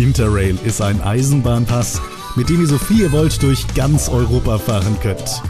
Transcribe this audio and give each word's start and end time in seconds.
Interrail 0.00 0.58
ist 0.64 0.80
ein 0.80 1.02
Eisenbahnpass, 1.02 2.00
mit 2.34 2.48
dem 2.48 2.62
ihr 2.62 2.66
so 2.66 2.78
viel 2.78 3.00
ihr 3.00 3.12
wollt 3.12 3.42
durch 3.42 3.66
ganz 3.74 4.08
Europa 4.08 4.56
fahren 4.56 4.96
könnt. 5.02 5.42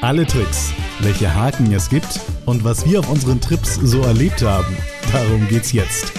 Alle 0.00 0.26
Tricks, 0.26 0.72
welche 1.00 1.32
Haken 1.32 1.72
es 1.72 1.88
gibt 1.88 2.18
und 2.44 2.64
was 2.64 2.84
wir 2.86 2.98
auf 2.98 3.08
unseren 3.08 3.40
Trips 3.40 3.76
so 3.76 4.00
erlebt 4.00 4.42
haben, 4.42 4.76
darum 5.12 5.46
geht's 5.48 5.70
jetzt. 5.70 6.12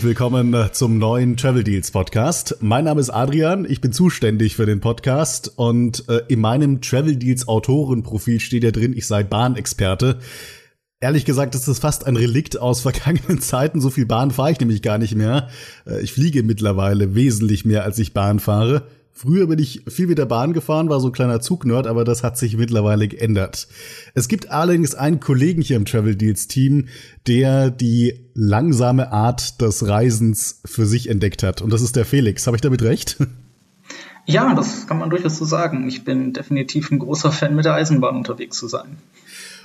Willkommen 0.00 0.54
zum 0.72 0.98
neuen 0.98 1.38
Travel 1.38 1.64
Deals 1.64 1.90
Podcast. 1.90 2.58
Mein 2.60 2.84
Name 2.84 3.00
ist 3.00 3.10
Adrian, 3.10 3.64
ich 3.68 3.80
bin 3.80 3.92
zuständig 3.92 4.56
für 4.56 4.66
den 4.66 4.80
Podcast 4.80 5.54
und 5.56 6.06
äh, 6.08 6.20
in 6.28 6.40
meinem 6.40 6.82
Travel 6.82 7.16
Deals 7.16 7.48
Autorenprofil 7.48 8.40
steht 8.40 8.62
ja 8.62 8.72
drin, 8.72 8.92
ich 8.94 9.06
sei 9.06 9.22
Bahnexperte. 9.22 10.18
Ehrlich 11.00 11.24
gesagt 11.24 11.54
ist 11.54 11.68
das 11.68 11.78
fast 11.78 12.06
ein 12.06 12.16
Relikt 12.16 12.58
aus 12.58 12.80
vergangenen 12.82 13.40
Zeiten. 13.40 13.80
So 13.80 13.90
viel 13.90 14.06
Bahn 14.06 14.30
fahre 14.30 14.50
ich 14.50 14.60
nämlich 14.60 14.82
gar 14.82 14.98
nicht 14.98 15.14
mehr. 15.14 15.48
Äh, 15.86 16.00
ich 16.02 16.12
fliege 16.12 16.42
mittlerweile 16.42 17.14
wesentlich 17.14 17.64
mehr, 17.64 17.84
als 17.84 17.98
ich 17.98 18.14
Bahn 18.14 18.40
fahre. 18.40 18.86
Früher 19.12 19.48
bin 19.48 19.58
ich 19.58 19.82
viel 19.88 20.06
mit 20.06 20.18
der 20.18 20.26
Bahn 20.26 20.52
gefahren, 20.52 20.88
war 20.88 21.00
so 21.00 21.08
ein 21.08 21.12
kleiner 21.12 21.40
Zugnerd, 21.40 21.88
aber 21.88 22.04
das 22.04 22.22
hat 22.22 22.38
sich 22.38 22.56
mittlerweile 22.56 23.08
geändert. 23.08 23.66
Es 24.14 24.28
gibt 24.28 24.50
allerdings 24.50 24.94
einen 24.94 25.18
Kollegen 25.18 25.60
hier 25.60 25.76
im 25.76 25.86
Travel 25.86 26.14
Deals 26.14 26.46
Team, 26.46 26.86
der 27.26 27.72
die 27.72 28.14
langsame 28.34 29.10
Art 29.10 29.60
des 29.60 29.88
Reisens 29.88 30.60
für 30.64 30.86
sich 30.86 31.08
entdeckt 31.08 31.42
hat. 31.42 31.62
Und 31.62 31.72
das 31.72 31.82
ist 31.82 31.96
der 31.96 32.04
Felix. 32.04 32.46
Habe 32.46 32.56
ich 32.56 32.60
damit 32.60 32.82
recht? 32.82 33.16
Ja, 34.30 34.52
das 34.52 34.86
kann 34.86 34.98
man 34.98 35.08
durchaus 35.08 35.38
so 35.38 35.46
sagen. 35.46 35.88
Ich 35.88 36.04
bin 36.04 36.34
definitiv 36.34 36.90
ein 36.90 36.98
großer 36.98 37.32
Fan, 37.32 37.56
mit 37.56 37.64
der 37.64 37.72
Eisenbahn 37.72 38.14
unterwegs 38.14 38.58
zu 38.58 38.68
sein. 38.68 38.98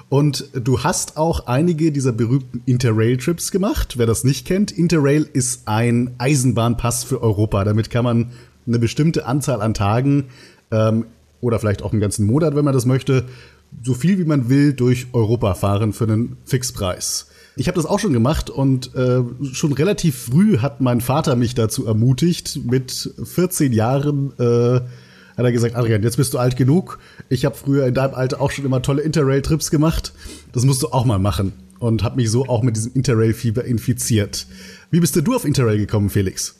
Und 0.10 0.50
du 0.54 0.84
hast 0.84 1.18
auch 1.18 1.48
einige 1.48 1.92
dieser 1.92 2.12
berühmten 2.12 2.62
Interrail-Trips 2.66 3.52
gemacht. 3.52 3.98
Wer 3.98 4.06
das 4.06 4.24
nicht 4.24 4.46
kennt, 4.46 4.72
Interrail 4.72 5.28
ist 5.32 5.68
ein 5.68 6.14
Eisenbahnpass 6.18 7.04
für 7.04 7.22
Europa. 7.22 7.64
Damit 7.64 7.90
kann 7.90 8.04
man 8.04 8.32
eine 8.68 8.80
bestimmte 8.80 9.26
Anzahl 9.26 9.62
an 9.62 9.74
Tagen 9.74 10.26
ähm, 10.72 11.06
oder 11.42 11.60
vielleicht 11.60 11.82
auch 11.82 11.92
einen 11.92 12.02
ganzen 12.02 12.26
Monat, 12.26 12.56
wenn 12.56 12.66
man 12.66 12.74
das 12.74 12.86
möchte, 12.86 13.26
so 13.82 13.94
viel 13.94 14.20
wie 14.20 14.26
man 14.26 14.50
will 14.50 14.74
durch 14.74 15.08
Europa 15.14 15.56
fahren 15.56 15.94
für 15.94 16.06
einen 16.06 16.38
Fixpreis. 16.46 17.28
Ich 17.56 17.68
habe 17.68 17.76
das 17.76 17.86
auch 17.86 18.00
schon 18.00 18.14
gemacht 18.14 18.50
und 18.50 18.96
äh, 18.96 19.22
schon 19.52 19.74
relativ 19.74 20.18
früh 20.18 20.58
hat 20.58 20.82
mein 20.82 21.02
Vater 21.02 21.36
mich 21.36 21.54
dazu 21.54 21.86
ermutigt. 21.86 22.60
Mit 22.66 23.14
14 23.24 23.74
Jahren 23.74 24.34
äh, 24.40 24.82
hat 25.38 25.46
er 25.46 25.52
gesagt, 25.52 25.76
Adrian, 25.76 26.04
jetzt 26.04 26.18
bist 26.18 26.34
du 26.34 26.38
alt 26.38 26.58
genug. 26.58 27.00
Ich 27.30 27.46
habe 27.46 27.56
früher 27.56 27.88
in 27.88 27.94
deinem 27.94 28.14
Alter 28.14 28.42
auch 28.42 28.52
schon 28.52 28.66
immer 28.66 28.82
tolle 28.82 29.02
Interrail-Trips 29.02 29.72
gemacht. 29.72 30.14
Das 30.52 30.64
musst 30.64 30.84
du 30.84 30.90
auch 30.90 31.06
mal 31.06 31.20
machen. 31.20 31.54
Und 31.80 32.04
habe 32.04 32.18
mich 32.18 32.32
so 32.32 32.46
auch 32.46 32.64
mit 32.64 32.76
diesem 32.76 32.94
Interrail-Fieber 32.94 33.66
infiziert. 33.66 34.48
Wie 34.92 35.00
bist 35.00 35.16
du 35.16 35.36
auf 35.36 35.44
Interrail 35.44 35.78
gekommen, 35.78 36.10
Felix? 36.10 36.56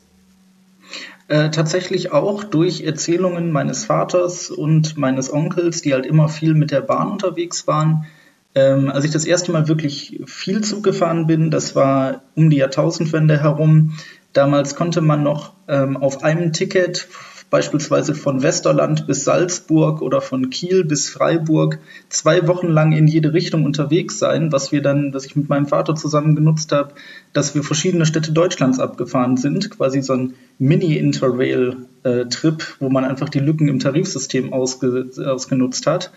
Äh, 1.28 1.50
tatsächlich 1.50 2.12
auch 2.12 2.44
durch 2.44 2.82
Erzählungen 2.82 3.50
meines 3.50 3.86
Vaters 3.86 4.50
und 4.50 4.98
meines 4.98 5.32
Onkels, 5.32 5.80
die 5.80 5.94
halt 5.94 6.04
immer 6.04 6.28
viel 6.28 6.54
mit 6.54 6.70
der 6.70 6.82
Bahn 6.82 7.10
unterwegs 7.10 7.66
waren. 7.66 8.06
Ähm, 8.54 8.90
als 8.90 9.04
ich 9.04 9.10
das 9.10 9.24
erste 9.24 9.50
Mal 9.50 9.66
wirklich 9.66 10.20
viel 10.26 10.60
Zug 10.60 10.82
gefahren 10.82 11.26
bin, 11.26 11.50
das 11.50 11.74
war 11.74 12.22
um 12.34 12.50
die 12.50 12.58
Jahrtausendwende 12.58 13.40
herum. 13.40 13.94
Damals 14.34 14.74
konnte 14.74 15.00
man 15.00 15.22
noch 15.22 15.54
ähm, 15.66 15.96
auf 15.96 16.22
einem 16.22 16.52
Ticket 16.52 17.08
beispielsweise 17.54 18.16
von 18.16 18.42
Westerland 18.42 19.06
bis 19.06 19.22
Salzburg 19.22 20.02
oder 20.02 20.20
von 20.20 20.50
Kiel 20.50 20.82
bis 20.82 21.08
Freiburg 21.08 21.78
zwei 22.08 22.48
Wochen 22.48 22.66
lang 22.66 22.90
in 22.90 23.06
jede 23.06 23.32
Richtung 23.32 23.64
unterwegs 23.64 24.18
sein, 24.18 24.50
was 24.50 24.72
wir 24.72 24.82
dann, 24.82 25.14
was 25.14 25.24
ich 25.24 25.36
mit 25.36 25.48
meinem 25.48 25.66
Vater 25.66 25.94
zusammen 25.94 26.34
genutzt 26.34 26.72
habe, 26.72 26.94
dass 27.32 27.54
wir 27.54 27.62
verschiedene 27.62 28.06
Städte 28.06 28.32
Deutschlands 28.32 28.80
abgefahren 28.80 29.36
sind, 29.36 29.70
quasi 29.70 30.02
so 30.02 30.14
ein 30.14 30.34
Mini-Interrail-Trip, 30.58 32.76
wo 32.80 32.90
man 32.90 33.04
einfach 33.04 33.28
die 33.28 33.38
Lücken 33.38 33.68
im 33.68 33.78
Tarifsystem 33.78 34.52
ausge 34.52 35.10
ausgenutzt 35.24 35.86
hat. 35.86 36.10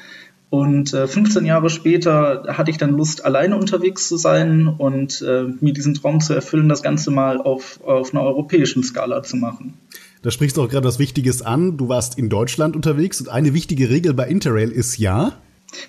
Und 0.49 0.91
äh, 0.95 1.05
15 1.05 1.45
Jahre 1.45 1.69
später 1.69 2.45
hatte 2.47 2.71
ich 2.71 2.79
dann 2.79 2.97
Lust, 2.97 3.25
alleine 3.25 3.57
unterwegs 3.57 4.07
zu 4.07 4.17
sein 4.17 4.67
und 4.67 5.21
äh, 5.21 5.43
mir 5.59 5.73
diesen 5.73 5.93
Traum 5.93 6.19
zu 6.19 6.33
erfüllen, 6.33 6.67
das 6.67 6.81
Ganze 6.81 7.11
mal 7.11 7.39
auf, 7.39 7.79
auf 7.83 8.11
einer 8.11 8.23
europäischen 8.23 8.81
Skala 8.81 9.21
zu 9.21 9.37
machen. 9.37 9.75
Da 10.21 10.31
sprichst 10.31 10.57
du 10.57 10.63
auch 10.63 10.69
gerade 10.69 10.87
was 10.87 10.99
Wichtiges 10.99 11.41
an. 11.41 11.77
Du 11.77 11.89
warst 11.89 12.17
in 12.17 12.29
Deutschland 12.29 12.75
unterwegs 12.75 13.21
und 13.21 13.29
eine 13.29 13.53
wichtige 13.53 13.89
Regel 13.89 14.13
bei 14.13 14.27
Interrail 14.27 14.71
ist 14.71 14.97
ja, 14.97 15.33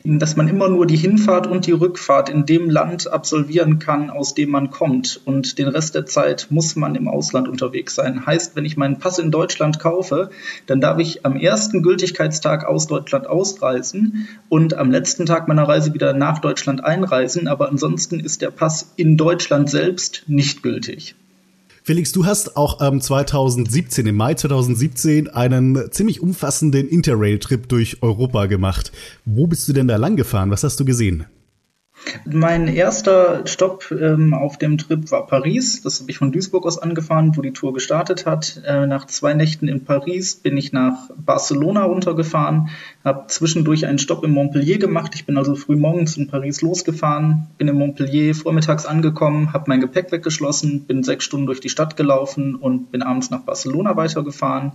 dass 0.04 0.36
man 0.36 0.48
immer 0.48 0.68
nur 0.68 0.86
die 0.86 0.96
Hinfahrt 0.96 1.46
und 1.46 1.66
die 1.66 1.72
Rückfahrt 1.72 2.28
in 2.28 2.46
dem 2.46 2.68
Land 2.68 3.10
absolvieren 3.10 3.78
kann, 3.78 4.10
aus 4.10 4.34
dem 4.34 4.50
man 4.50 4.70
kommt. 4.70 5.20
Und 5.24 5.58
den 5.58 5.68
Rest 5.68 5.94
der 5.94 6.04
Zeit 6.04 6.48
muss 6.50 6.76
man 6.76 6.94
im 6.94 7.08
Ausland 7.08 7.48
unterwegs 7.48 7.94
sein. 7.94 8.26
Heißt, 8.26 8.56
wenn 8.56 8.64
ich 8.64 8.76
meinen 8.76 8.98
Pass 8.98 9.18
in 9.18 9.30
Deutschland 9.30 9.78
kaufe, 9.78 10.30
dann 10.66 10.80
darf 10.80 10.98
ich 10.98 11.24
am 11.24 11.36
ersten 11.36 11.82
Gültigkeitstag 11.82 12.66
aus 12.66 12.86
Deutschland 12.86 13.26
ausreisen 13.26 14.28
und 14.48 14.74
am 14.74 14.90
letzten 14.90 15.26
Tag 15.26 15.48
meiner 15.48 15.68
Reise 15.68 15.94
wieder 15.94 16.12
nach 16.12 16.40
Deutschland 16.40 16.84
einreisen. 16.84 17.48
Aber 17.48 17.68
ansonsten 17.68 18.20
ist 18.20 18.42
der 18.42 18.50
Pass 18.50 18.92
in 18.96 19.16
Deutschland 19.16 19.70
selbst 19.70 20.24
nicht 20.26 20.62
gültig. 20.62 21.14
Felix, 21.88 22.12
du 22.12 22.26
hast 22.26 22.58
auch 22.58 22.82
ähm, 22.82 23.00
2017, 23.00 24.06
im 24.06 24.14
Mai 24.14 24.34
2017, 24.34 25.28
einen 25.28 25.90
ziemlich 25.90 26.20
umfassenden 26.20 26.86
Interrail-Trip 26.86 27.66
durch 27.66 28.02
Europa 28.02 28.44
gemacht. 28.44 28.92
Wo 29.24 29.46
bist 29.46 29.66
du 29.68 29.72
denn 29.72 29.88
da 29.88 29.96
lang 29.96 30.14
gefahren? 30.14 30.50
Was 30.50 30.64
hast 30.64 30.78
du 30.80 30.84
gesehen? 30.84 31.24
Mein 32.24 32.68
erster 32.68 33.46
Stopp 33.46 33.90
ähm, 33.90 34.32
auf 34.34 34.58
dem 34.58 34.78
Trip 34.78 35.10
war 35.10 35.26
Paris. 35.26 35.82
Das 35.82 36.00
habe 36.00 36.10
ich 36.10 36.18
von 36.18 36.32
Duisburg 36.32 36.66
aus 36.66 36.78
angefahren, 36.78 37.36
wo 37.36 37.42
die 37.42 37.52
Tour 37.52 37.72
gestartet 37.72 38.26
hat. 38.26 38.62
Äh, 38.64 38.86
nach 38.86 39.06
zwei 39.06 39.34
Nächten 39.34 39.68
in 39.68 39.84
Paris 39.84 40.36
bin 40.36 40.56
ich 40.56 40.72
nach 40.72 41.10
Barcelona 41.16 41.84
runtergefahren, 41.84 42.70
habe 43.04 43.26
zwischendurch 43.28 43.86
einen 43.86 43.98
Stopp 43.98 44.24
in 44.24 44.30
Montpellier 44.30 44.78
gemacht. 44.78 45.12
Ich 45.14 45.26
bin 45.26 45.36
also 45.36 45.54
früh 45.54 45.76
morgens 45.76 46.16
in 46.16 46.28
Paris 46.28 46.62
losgefahren, 46.62 47.48
bin 47.58 47.68
in 47.68 47.76
Montpellier 47.76 48.34
vormittags 48.34 48.86
angekommen, 48.86 49.52
habe 49.52 49.64
mein 49.68 49.80
Gepäck 49.80 50.12
weggeschlossen, 50.12 50.84
bin 50.84 51.02
sechs 51.02 51.24
Stunden 51.24 51.46
durch 51.46 51.60
die 51.60 51.68
Stadt 51.68 51.96
gelaufen 51.96 52.54
und 52.54 52.90
bin 52.90 53.02
abends 53.02 53.30
nach 53.30 53.42
Barcelona 53.42 53.96
weitergefahren. 53.96 54.72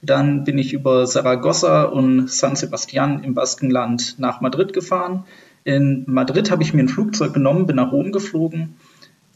Dann 0.00 0.44
bin 0.44 0.58
ich 0.58 0.72
über 0.72 1.06
Saragossa 1.06 1.84
und 1.84 2.28
San 2.28 2.56
Sebastian 2.56 3.22
im 3.22 3.34
Baskenland 3.34 4.16
nach 4.18 4.40
Madrid 4.40 4.72
gefahren 4.72 5.24
in 5.64 6.04
Madrid 6.06 6.50
habe 6.50 6.62
ich 6.62 6.74
mir 6.74 6.82
ein 6.82 6.88
Flugzeug 6.88 7.34
genommen, 7.34 7.66
bin 7.66 7.76
nach 7.76 7.92
Rom 7.92 8.12
geflogen 8.12 8.76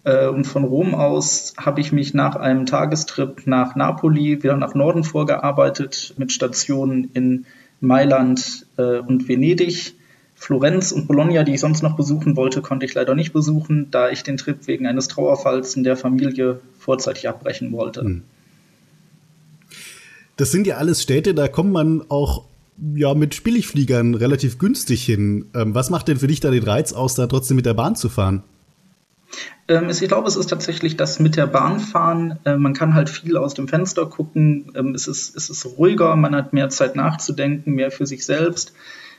äh, 0.04 0.28
und 0.28 0.46
von 0.46 0.64
Rom 0.64 0.94
aus 0.94 1.54
habe 1.56 1.80
ich 1.80 1.92
mich 1.92 2.14
nach 2.14 2.36
einem 2.36 2.66
Tagestrip 2.66 3.46
nach 3.46 3.74
Napoli 3.76 4.42
wieder 4.42 4.56
nach 4.56 4.74
Norden 4.74 5.04
vorgearbeitet 5.04 6.14
mit 6.16 6.32
Stationen 6.32 7.10
in 7.12 7.46
Mailand 7.80 8.66
äh, 8.76 8.98
und 8.98 9.28
Venedig. 9.28 9.94
Florenz 10.38 10.92
und 10.92 11.08
Bologna, 11.08 11.44
die 11.44 11.54
ich 11.54 11.60
sonst 11.60 11.82
noch 11.82 11.96
besuchen 11.96 12.36
wollte, 12.36 12.60
konnte 12.60 12.84
ich 12.84 12.92
leider 12.92 13.14
nicht 13.14 13.32
besuchen, 13.32 13.90
da 13.90 14.10
ich 14.10 14.22
den 14.22 14.36
Trip 14.36 14.66
wegen 14.66 14.86
eines 14.86 15.08
Trauerfalls 15.08 15.74
in 15.76 15.82
der 15.82 15.96
Familie 15.96 16.60
vorzeitig 16.78 17.26
abbrechen 17.26 17.72
wollte. 17.72 18.02
Hm. 18.02 18.22
Das 20.36 20.52
sind 20.52 20.66
ja 20.66 20.76
alles 20.76 21.00
Städte, 21.00 21.32
da 21.32 21.48
kommt 21.48 21.72
man 21.72 22.02
auch 22.10 22.44
ja 22.94 23.14
mit 23.14 23.42
Billigfliegern 23.44 24.14
relativ 24.14 24.58
günstig 24.58 25.04
hin. 25.04 25.46
Ähm, 25.54 25.74
was 25.74 25.90
macht 25.90 26.08
denn 26.08 26.18
für 26.18 26.26
dich 26.26 26.40
da 26.40 26.50
den 26.50 26.62
Reiz 26.64 26.92
aus, 26.92 27.14
da 27.14 27.26
trotzdem 27.26 27.56
mit 27.56 27.66
der 27.66 27.74
Bahn 27.74 27.96
zu 27.96 28.08
fahren? 28.08 28.42
Ähm, 29.68 29.88
ich 29.90 30.00
glaube, 30.00 30.28
es 30.28 30.36
ist 30.36 30.48
tatsächlich 30.48 30.96
das 30.96 31.18
mit 31.18 31.36
der 31.36 31.46
Bahn 31.46 31.80
fahren. 31.80 32.38
Äh, 32.44 32.56
man 32.56 32.74
kann 32.74 32.94
halt 32.94 33.10
viel 33.10 33.36
aus 33.36 33.54
dem 33.54 33.68
Fenster 33.68 34.06
gucken. 34.06 34.72
Ähm, 34.74 34.94
es, 34.94 35.08
ist, 35.08 35.36
es 35.36 35.50
ist 35.50 35.66
ruhiger, 35.78 36.14
man 36.16 36.34
hat 36.34 36.52
mehr 36.52 36.68
Zeit 36.68 36.96
nachzudenken, 36.96 37.72
mehr 37.72 37.90
für 37.90 38.06
sich 38.06 38.24
selbst. 38.24 38.72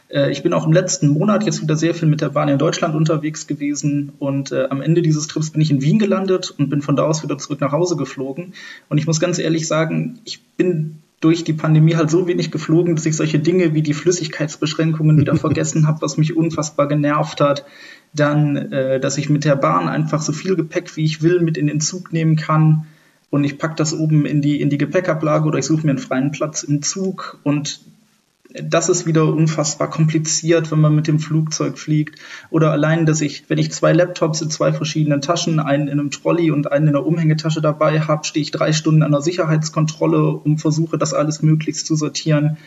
Äh, 0.10 0.32
ich 0.32 0.44
bin 0.44 0.54
auch 0.54 0.66
im 0.66 0.74
letzten 0.74 1.10
Monat 1.10 1.44
jetzt 1.44 1.62
wieder 1.62 1.76
sehr 1.76 1.94
viel 1.94 2.08
mit 2.08 2.22
der 2.22 2.30
Bahn 2.30 2.50
in 2.50 2.58
Deutschland 2.58 2.96
unterwegs 2.96 3.48
gewesen 3.48 4.14
und 4.20 4.52
äh, 4.52 4.68
am 4.70 4.82
Ende 4.82 5.02
dieses 5.02 5.28
Trips 5.28 5.50
bin 5.50 5.62
ich 5.62 5.72
in 5.72 5.82
Wien 5.82 6.00
gelandet 6.00 6.54
und 6.58 6.70
bin 6.70 6.82
von 6.82 6.96
da 6.96 7.04
aus 7.04 7.24
wieder 7.24 7.38
zurück 7.38 7.60
nach 7.60 7.72
Hause 7.72 7.98
geflogen. 7.98 8.54
Und 8.90 8.98
ich 8.98 9.08
muss 9.08 9.20
ganz 9.20 9.40
ehrlich 9.40 9.68
sagen, 9.68 10.20
ich 10.24 10.42
bin 10.56 11.00
durch 11.20 11.44
die 11.44 11.54
Pandemie 11.54 11.96
halt 11.96 12.12
so 12.12 12.28
wenig 12.28 12.52
geflogen, 12.52 12.96
dass 12.96 13.06
ich 13.06 13.16
solche 13.16 13.40
Dinge 13.40 13.74
wie 13.74 13.82
die 13.82 13.94
Flüssigkeitsbeschränkungen 13.94 15.18
wieder 15.18 15.36
vergessen 15.38 15.88
habe, 15.88 16.02
was 16.02 16.18
mich 16.18 16.36
unfassbar 16.36 16.88
genervt 16.88 17.42
hat. 17.42 17.66
Dann, 18.14 18.56
äh, 18.72 19.00
dass 19.00 19.18
ich 19.18 19.30
mit 19.30 19.44
der 19.44 19.56
Bahn 19.56 19.90
einfach 19.90 20.22
so 20.22 20.32
viel 20.32 20.56
Gepäck 20.56 20.96
wie 20.96 21.04
ich 21.04 21.22
will 21.22 21.42
mit 21.42 21.58
in 21.58 21.68
den 21.68 21.82
Zug 21.82 22.14
nehmen 22.14 22.36
kann. 22.36 22.86
Und 23.30 23.44
ich 23.44 23.58
packe 23.58 23.76
das 23.76 23.94
oben 23.94 24.26
in 24.26 24.42
die, 24.42 24.62
in 24.62 24.70
die 24.70 24.78
Gepäckablage 24.78 25.48
oder 25.48 25.60
ich 25.60 25.66
suche 25.66 25.86
mir 25.86 25.92
einen 25.92 26.00
freien 26.00 26.32
Platz 26.32 26.64
im 26.64 26.82
Zug 26.82 27.40
und 27.44 27.82
das 28.64 28.90
ist 28.90 29.06
wieder 29.06 29.26
unfassbar 29.26 29.90
kompliziert, 29.90 30.72
wenn 30.72 30.80
man 30.80 30.96
mit 30.96 31.08
dem 31.08 31.20
Flugzeug 31.20 31.78
fliegt. 31.78 32.20
Oder 32.50 32.72
allein, 32.72 33.06
dass 33.06 33.22
ich, 33.22 33.50
wenn 33.50 33.58
ich 33.58 33.72
zwei 33.72 33.94
Laptops 33.94 34.42
in 34.42 34.50
zwei 34.50 34.74
verschiedenen 34.74 35.22
Taschen, 35.22 35.60
einen 35.60 35.88
in 35.88 36.00
einem 36.00 36.12
Trolley 36.12 36.52
und 36.52 36.72
einen 36.72 36.88
in 36.88 36.94
der 36.94 37.06
Umhängetasche 37.06 37.62
dabei 37.62 38.02
habe, 38.02 38.26
stehe 38.26 38.42
ich 38.42 38.52
drei 38.52 38.74
Stunden 38.74 39.04
an 39.04 39.12
der 39.12 39.22
Sicherheitskontrolle 39.22 40.32
und 40.32 40.60
versuche 40.60 40.98
das 40.98 41.14
alles 41.14 41.42
möglichst 41.42 41.86
zu 41.86 41.96
sortieren. 41.96 42.58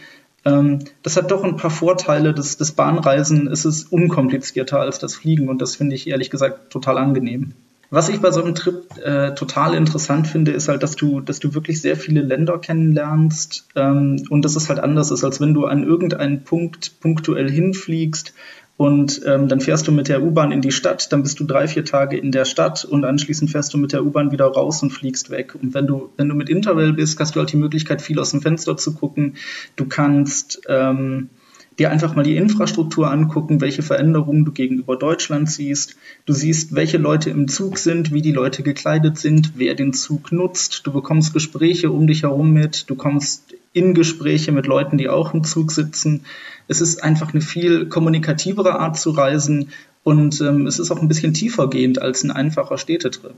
Ähm, 0.45 0.81
das 1.03 1.17
hat 1.17 1.31
doch 1.31 1.45
ein 1.45 1.57
paar 1.57 1.71
Vorteile. 1.71 2.35
Das, 2.35 2.57
das 2.57 2.73
Bahnreisen 2.73 3.47
ist 3.47 3.65
es 3.65 3.85
unkomplizierter 3.85 4.81
als 4.81 4.99
das 4.99 5.17
Fliegen 5.17 5.49
und 5.49 5.61
das 5.61 5.77
finde 5.77 5.97
ich 5.97 6.09
ehrlich 6.09 6.31
gesagt 6.31 6.71
total 6.71 6.99
angenehm. 6.99 7.55
Was 7.93 8.09
ich 8.09 8.21
bei 8.21 8.31
so 8.31 8.43
einem 8.43 8.55
Trip 8.55 8.85
äh, 9.05 9.35
total 9.35 9.75
interessant 9.75 10.29
finde, 10.29 10.53
ist 10.53 10.69
halt, 10.69 10.85
dass 10.85 10.95
du, 10.95 11.21
dass 11.21 11.41
du 11.41 11.55
wirklich 11.55 11.83
sehr 11.83 11.97
viele 11.97 12.23
Länder 12.23 12.59
kennenlernst 12.59 13.67
ähm, 13.75 14.25
und 14.31 14.45
dass 14.45 14.55
es 14.55 14.69
halt 14.69 14.79
anders 14.79 15.11
ist, 15.11 15.25
als 15.25 15.41
wenn 15.41 15.55
du 15.55 15.67
an 15.67 15.83
irgendeinen 15.83 16.45
Punkt 16.45 17.01
punktuell 17.01 17.51
hinfliegst 17.51 18.33
und 18.81 19.21
ähm, 19.27 19.49
dann 19.49 19.61
fährst 19.61 19.89
du 19.89 19.93
mit 19.93 20.09
der 20.09 20.23
U-Bahn 20.23 20.53
in 20.53 20.63
die 20.63 20.73
Stadt, 20.73 21.13
dann 21.13 21.23
bist 21.23 21.39
du 21.39 21.45
drei, 21.45 21.69
vier 21.69 21.85
Tage 21.85 22.17
in 22.17 22.33
der 22.33 22.47
Stadt 22.47 22.83
und 22.85 23.05
anschließend 23.05 23.51
fährst 23.51 23.75
du 23.75 23.79
mit 23.79 23.93
der 23.93 24.07
U-Bahn 24.07 24.31
wieder 24.31 24.47
raus 24.47 24.83
und 24.83 24.91
fliegst 24.91 25.29
weg. 25.29 25.55
Und 25.55 25.75
wenn 25.75 25.87
du, 25.87 26.09
wenn 26.17 26.31
du 26.31 26.35
mit 26.35 26.49
Interrail 26.49 26.95
bist, 26.95 27.21
hast 27.21 27.37
du 27.37 27.41
halt 27.41 27.53
die 27.53 27.59
Möglichkeit, 27.59 28.01
viel 28.01 28.19
aus 28.19 28.31
dem 28.31 28.41
Fenster 28.41 28.79
zu 28.79 28.95
gucken. 28.95 29.35
Du 29.77 29.85
kannst 29.85 30.63
ähm, 30.67 31.29
dir 31.79 31.91
einfach 31.91 32.15
mal 32.15 32.25
die 32.25 32.37
Infrastruktur 32.37 33.11
angucken, 33.11 33.61
welche 33.61 33.83
Veränderungen 33.83 34.45
du 34.45 34.53
gegenüber 34.53 34.97
Deutschland 34.97 35.51
siehst. 35.51 35.97
Du 36.27 36.33
siehst, 36.33 36.75
welche 36.75 36.99
Leute 36.99 37.31
im 37.31 37.49
Zug 37.49 37.79
sind, 37.79 38.13
wie 38.13 38.23
die 38.23 38.33
Leute 38.33 38.63
gekleidet 38.63 39.19
sind, 39.19 39.53
wer 39.57 39.75
den 39.75 39.93
Zug 39.93 40.33
nutzt. 40.33 40.87
Du 40.87 40.93
bekommst 40.93 41.33
Gespräche 41.33 41.91
um 41.91 42.07
dich 42.07 42.23
herum 42.23 42.53
mit. 42.53 42.91
Du 42.91 42.95
kommst 42.95 43.55
in 43.73 43.95
Gespräche 43.95 44.53
mit 44.53 44.67
Leuten, 44.67 44.99
die 44.99 45.09
auch 45.09 45.33
im 45.33 45.45
Zug 45.45 45.73
sitzen. 45.73 46.25
Es 46.69 46.81
ist 46.81 47.03
einfach 47.03 47.33
eine 47.33 47.41
viel 47.41 47.87
kommunikativere 47.87 48.79
Art 48.79 48.99
zu 48.99 49.11
reisen 49.11 49.71
und 50.03 50.41
ähm, 50.41 50.67
es 50.67 50.79
ist 50.79 50.91
auch 50.91 51.01
ein 51.01 51.09
bisschen 51.09 51.35
tiefergehend 51.35 52.01
als 52.01 52.25
ein 52.25 52.31
einfacher 52.31 52.79
Städtetrip. 52.79 53.35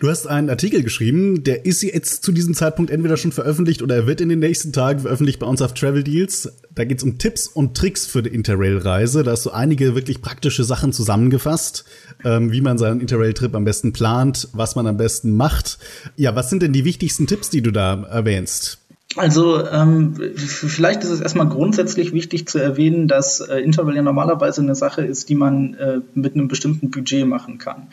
Du 0.00 0.08
hast 0.08 0.26
einen 0.26 0.48
Artikel 0.48 0.82
geschrieben, 0.82 1.44
der 1.44 1.66
ist 1.66 1.82
jetzt 1.82 2.24
zu 2.24 2.32
diesem 2.32 2.54
Zeitpunkt 2.54 2.90
entweder 2.90 3.18
schon 3.18 3.32
veröffentlicht 3.32 3.82
oder 3.82 3.96
er 3.96 4.06
wird 4.06 4.22
in 4.22 4.30
den 4.30 4.38
nächsten 4.38 4.72
Tagen 4.72 5.00
veröffentlicht 5.00 5.38
bei 5.38 5.46
uns 5.46 5.60
auf 5.60 5.74
Travel 5.74 6.02
Deals. 6.02 6.50
Da 6.74 6.84
geht 6.84 6.96
es 6.96 7.04
um 7.04 7.18
Tipps 7.18 7.46
und 7.46 7.76
Tricks 7.76 8.06
für 8.06 8.22
die 8.22 8.30
Interrail-Reise. 8.30 9.24
Da 9.24 9.32
hast 9.32 9.44
du 9.44 9.50
einige 9.50 9.94
wirklich 9.94 10.22
praktische 10.22 10.64
Sachen 10.64 10.94
zusammengefasst, 10.94 11.84
ähm, 12.24 12.50
wie 12.50 12.62
man 12.62 12.78
seinen 12.78 13.02
Interrail-Trip 13.02 13.54
am 13.54 13.66
besten 13.66 13.92
plant, 13.92 14.48
was 14.54 14.74
man 14.74 14.86
am 14.86 14.96
besten 14.96 15.36
macht. 15.36 15.78
Ja, 16.16 16.34
was 16.34 16.48
sind 16.48 16.62
denn 16.62 16.72
die 16.72 16.86
wichtigsten 16.86 17.26
Tipps, 17.26 17.50
die 17.50 17.60
du 17.60 17.70
da 17.70 18.02
erwähnst? 18.04 18.78
Also 19.16 19.66
ähm, 19.66 20.14
vielleicht 20.36 21.02
ist 21.02 21.10
es 21.10 21.20
erstmal 21.20 21.48
grundsätzlich 21.48 22.12
wichtig 22.12 22.46
zu 22.46 22.58
erwähnen, 22.58 23.08
dass 23.08 23.40
äh, 23.40 23.58
Interval 23.58 23.96
ja 23.96 24.02
normalerweise 24.02 24.62
eine 24.62 24.76
Sache 24.76 25.02
ist, 25.02 25.28
die 25.28 25.34
man 25.34 25.74
äh, 25.74 26.00
mit 26.14 26.34
einem 26.34 26.46
bestimmten 26.46 26.90
Budget 26.90 27.26
machen 27.26 27.58
kann. 27.58 27.88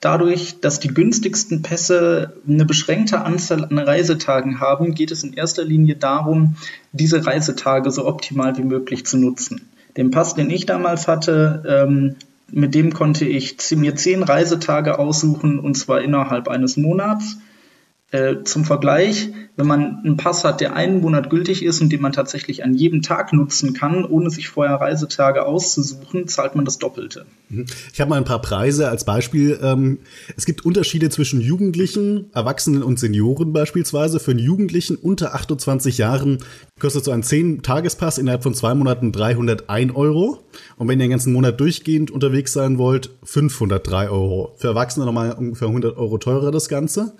Dadurch, 0.00 0.60
dass 0.60 0.80
die 0.80 0.88
günstigsten 0.88 1.60
Pässe 1.60 2.32
eine 2.48 2.64
beschränkte 2.64 3.20
Anzahl 3.20 3.64
an 3.64 3.78
Reisetagen 3.78 4.58
haben, 4.58 4.94
geht 4.94 5.10
es 5.10 5.22
in 5.24 5.34
erster 5.34 5.62
Linie 5.62 5.96
darum, 5.96 6.56
diese 6.92 7.26
Reisetage 7.26 7.90
so 7.90 8.06
optimal 8.06 8.56
wie 8.56 8.62
möglich 8.62 9.04
zu 9.04 9.18
nutzen. 9.18 9.68
Den 9.98 10.10
Pass, 10.10 10.34
den 10.34 10.48
ich 10.48 10.64
damals 10.64 11.06
hatte, 11.06 11.86
ähm, 11.86 12.16
mit 12.50 12.74
dem 12.74 12.94
konnte 12.94 13.26
ich 13.26 13.56
mir 13.76 13.94
zehn 13.94 14.22
Reisetage 14.22 14.98
aussuchen 14.98 15.58
und 15.58 15.76
zwar 15.76 16.00
innerhalb 16.00 16.48
eines 16.48 16.76
Monats. 16.76 17.36
Äh, 18.12 18.42
zum 18.42 18.64
Vergleich, 18.64 19.28
wenn 19.54 19.68
man 19.68 20.00
einen 20.04 20.16
Pass 20.16 20.42
hat, 20.42 20.60
der 20.60 20.74
einen 20.74 21.00
Monat 21.00 21.30
gültig 21.30 21.64
ist 21.64 21.80
und 21.80 21.90
den 21.90 22.00
man 22.00 22.12
tatsächlich 22.12 22.64
an 22.64 22.74
jedem 22.74 23.02
Tag 23.02 23.32
nutzen 23.32 23.72
kann, 23.72 24.04
ohne 24.04 24.30
sich 24.30 24.48
vorher 24.48 24.76
Reisetage 24.76 25.46
auszusuchen, 25.46 26.26
zahlt 26.26 26.56
man 26.56 26.64
das 26.64 26.78
Doppelte. 26.78 27.26
Mhm. 27.50 27.66
Ich 27.92 28.00
habe 28.00 28.10
mal 28.10 28.16
ein 28.16 28.24
paar 28.24 28.40
Preise 28.40 28.88
als 28.88 29.04
Beispiel. 29.04 29.60
Ähm, 29.62 29.98
es 30.36 30.44
gibt 30.44 30.64
Unterschiede 30.64 31.08
zwischen 31.10 31.40
Jugendlichen, 31.40 32.30
Erwachsenen 32.32 32.82
und 32.82 32.98
Senioren 32.98 33.52
beispielsweise. 33.52 34.18
Für 34.18 34.32
einen 34.32 34.40
Jugendlichen 34.40 34.96
unter 34.96 35.34
28 35.34 35.98
Jahren 35.98 36.38
kostet 36.80 37.04
so 37.04 37.12
ein 37.12 37.22
10-Tagespass 37.22 38.18
innerhalb 38.18 38.42
von 38.42 38.54
zwei 38.54 38.74
Monaten 38.74 39.12
301 39.12 39.94
Euro. 39.94 40.48
Und 40.76 40.88
wenn 40.88 40.98
ihr 40.98 41.04
den 41.06 41.10
ganzen 41.10 41.32
Monat 41.32 41.60
durchgehend 41.60 42.10
unterwegs 42.10 42.52
sein 42.52 42.78
wollt, 42.78 43.10
503 43.22 44.08
Euro. 44.10 44.54
Für 44.56 44.68
Erwachsene 44.68 45.06
nochmal 45.06 45.32
ungefähr 45.32 45.68
100 45.68 45.96
Euro 45.96 46.18
teurer 46.18 46.50
das 46.50 46.68
Ganze. 46.68 47.14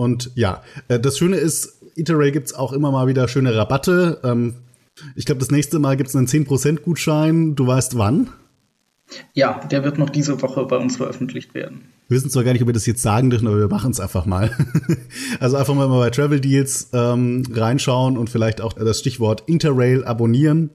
Und 0.00 0.30
ja, 0.34 0.62
äh, 0.88 0.98
das 0.98 1.18
Schöne 1.18 1.36
ist, 1.36 1.82
Interrail 1.94 2.32
gibt's 2.32 2.54
auch 2.54 2.72
immer 2.72 2.90
mal 2.90 3.06
wieder 3.06 3.28
schöne 3.28 3.54
Rabatte. 3.54 4.18
Ähm, 4.24 4.54
ich 5.14 5.26
glaube, 5.26 5.40
das 5.40 5.50
nächste 5.50 5.78
Mal 5.78 5.98
gibt's 5.98 6.16
einen 6.16 6.26
10% 6.26 6.80
Gutschein. 6.80 7.54
Du 7.54 7.66
weißt 7.66 7.98
wann? 7.98 8.30
Ja, 9.34 9.60
der 9.70 9.84
wird 9.84 9.98
noch 9.98 10.08
diese 10.08 10.40
Woche 10.40 10.64
bei 10.64 10.78
uns 10.78 10.96
veröffentlicht 10.96 11.52
werden. 11.52 11.82
Wir 12.08 12.16
wissen 12.16 12.30
zwar 12.30 12.44
gar 12.44 12.54
nicht, 12.54 12.62
ob 12.62 12.68
wir 12.68 12.72
das 12.72 12.86
jetzt 12.86 13.02
sagen 13.02 13.28
dürfen, 13.28 13.46
aber 13.46 13.58
wir 13.58 13.68
machen 13.68 13.90
es 13.90 14.00
einfach 14.00 14.24
mal. 14.24 14.56
also 15.38 15.58
einfach 15.58 15.74
mal 15.74 15.86
bei 15.88 16.08
Travel 16.08 16.40
Deals 16.40 16.88
ähm, 16.94 17.42
reinschauen 17.52 18.16
und 18.16 18.30
vielleicht 18.30 18.62
auch 18.62 18.72
das 18.72 19.00
Stichwort 19.00 19.42
Interrail 19.48 20.02
abonnieren. 20.04 20.70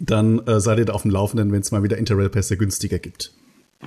Dann 0.00 0.46
äh, 0.46 0.60
seid 0.60 0.76
ihr 0.76 0.84
da 0.84 0.92
auf 0.92 1.02
dem 1.02 1.12
Laufenden, 1.12 1.50
wenn 1.50 1.62
es 1.62 1.72
mal 1.72 1.82
wieder 1.82 1.96
Interrail-Pässe 1.96 2.58
günstiger 2.58 2.98
gibt. 2.98 3.32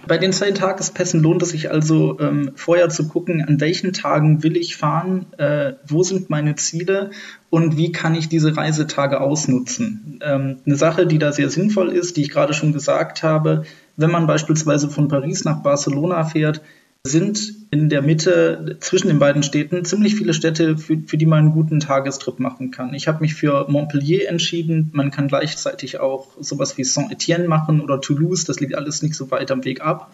Bei 0.05 0.17
den 0.17 0.33
zehn 0.33 0.55
Tagespässen 0.55 1.21
lohnt 1.21 1.41
es 1.41 1.49
sich 1.49 1.71
also 1.71 2.19
ähm, 2.19 2.51
vorher 2.55 2.89
zu 2.89 3.07
gucken, 3.07 3.41
an 3.41 3.59
welchen 3.59 3.93
Tagen 3.93 4.43
will 4.43 4.55
ich 4.55 4.77
fahren, 4.77 5.27
äh, 5.37 5.73
wo 5.85 6.03
sind 6.03 6.29
meine 6.29 6.55
Ziele 6.55 7.11
und 7.49 7.77
wie 7.77 7.91
kann 7.91 8.15
ich 8.15 8.29
diese 8.29 8.55
Reisetage 8.55 9.19
ausnutzen. 9.19 10.19
Ähm, 10.21 10.57
eine 10.65 10.75
Sache, 10.75 11.07
die 11.07 11.17
da 11.17 11.31
sehr 11.31 11.49
sinnvoll 11.49 11.89
ist, 11.89 12.17
die 12.17 12.21
ich 12.21 12.29
gerade 12.29 12.53
schon 12.53 12.73
gesagt 12.73 13.23
habe, 13.23 13.63
wenn 13.95 14.11
man 14.11 14.27
beispielsweise 14.27 14.89
von 14.89 15.07
Paris 15.07 15.43
nach 15.43 15.63
Barcelona 15.63 16.23
fährt, 16.25 16.61
sind 17.03 17.56
in 17.69 17.89
der 17.89 18.01
Mitte 18.01 18.77
zwischen 18.79 19.09
den 19.09 19.19
beiden 19.19 19.43
Städten 19.43 19.83
ziemlich 19.83 20.15
viele 20.15 20.33
Städte, 20.33 20.77
für, 20.77 20.97
für 21.05 21.17
die 21.17 21.25
man 21.25 21.39
einen 21.39 21.51
guten 21.51 21.79
Tagestrip 21.79 22.39
machen 22.39 22.71
kann. 22.71 22.93
Ich 22.93 23.07
habe 23.07 23.21
mich 23.21 23.35
für 23.35 23.67
Montpellier 23.69 24.29
entschieden. 24.29 24.89
Man 24.93 25.11
kann 25.11 25.27
gleichzeitig 25.27 25.99
auch 25.99 26.27
sowas 26.39 26.77
wie 26.77 26.83
Saint-Étienne 26.83 27.47
machen 27.47 27.81
oder 27.81 27.99
Toulouse. 27.99 28.45
Das 28.45 28.59
liegt 28.59 28.75
alles 28.75 29.01
nicht 29.01 29.15
so 29.15 29.29
weit 29.31 29.51
am 29.51 29.65
Weg 29.65 29.81
ab. 29.81 30.11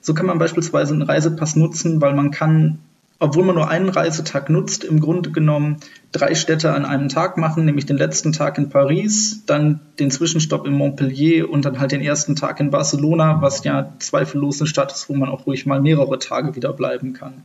So 0.00 0.14
kann 0.14 0.26
man 0.26 0.38
beispielsweise 0.38 0.92
einen 0.92 1.02
Reisepass 1.02 1.56
nutzen, 1.56 2.00
weil 2.00 2.12
man 2.14 2.30
kann 2.30 2.78
obwohl 3.22 3.44
man 3.44 3.54
nur 3.54 3.68
einen 3.68 3.88
Reisetag 3.88 4.50
nutzt, 4.50 4.82
im 4.82 4.98
Grunde 4.98 5.30
genommen 5.30 5.76
drei 6.10 6.34
Städte 6.34 6.74
an 6.74 6.84
einem 6.84 7.08
Tag 7.08 7.38
machen, 7.38 7.64
nämlich 7.64 7.86
den 7.86 7.96
letzten 7.96 8.32
Tag 8.32 8.58
in 8.58 8.68
Paris, 8.68 9.44
dann 9.46 9.78
den 10.00 10.10
Zwischenstopp 10.10 10.66
in 10.66 10.72
Montpellier 10.72 11.48
und 11.48 11.64
dann 11.64 11.78
halt 11.78 11.92
den 11.92 12.00
ersten 12.00 12.34
Tag 12.34 12.58
in 12.58 12.72
Barcelona, 12.72 13.40
was 13.40 13.62
ja 13.62 13.94
zweifellos 14.00 14.60
eine 14.60 14.66
Stadt 14.66 14.90
ist, 14.90 15.08
wo 15.08 15.14
man 15.14 15.28
auch 15.28 15.46
ruhig 15.46 15.66
mal 15.66 15.80
mehrere 15.80 16.18
Tage 16.18 16.56
wieder 16.56 16.72
bleiben 16.72 17.12
kann. 17.12 17.44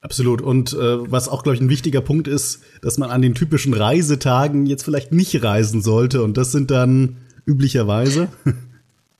Absolut. 0.00 0.40
Und 0.40 0.72
äh, 0.72 1.10
was 1.10 1.28
auch, 1.28 1.42
glaube 1.42 1.56
ich, 1.56 1.60
ein 1.60 1.68
wichtiger 1.68 2.00
Punkt 2.00 2.26
ist, 2.26 2.62
dass 2.80 2.96
man 2.96 3.10
an 3.10 3.20
den 3.20 3.34
typischen 3.34 3.74
Reisetagen 3.74 4.64
jetzt 4.64 4.82
vielleicht 4.82 5.12
nicht 5.12 5.44
reisen 5.44 5.82
sollte. 5.82 6.22
Und 6.22 6.38
das 6.38 6.52
sind 6.52 6.70
dann 6.70 7.18
üblicherweise. 7.44 8.28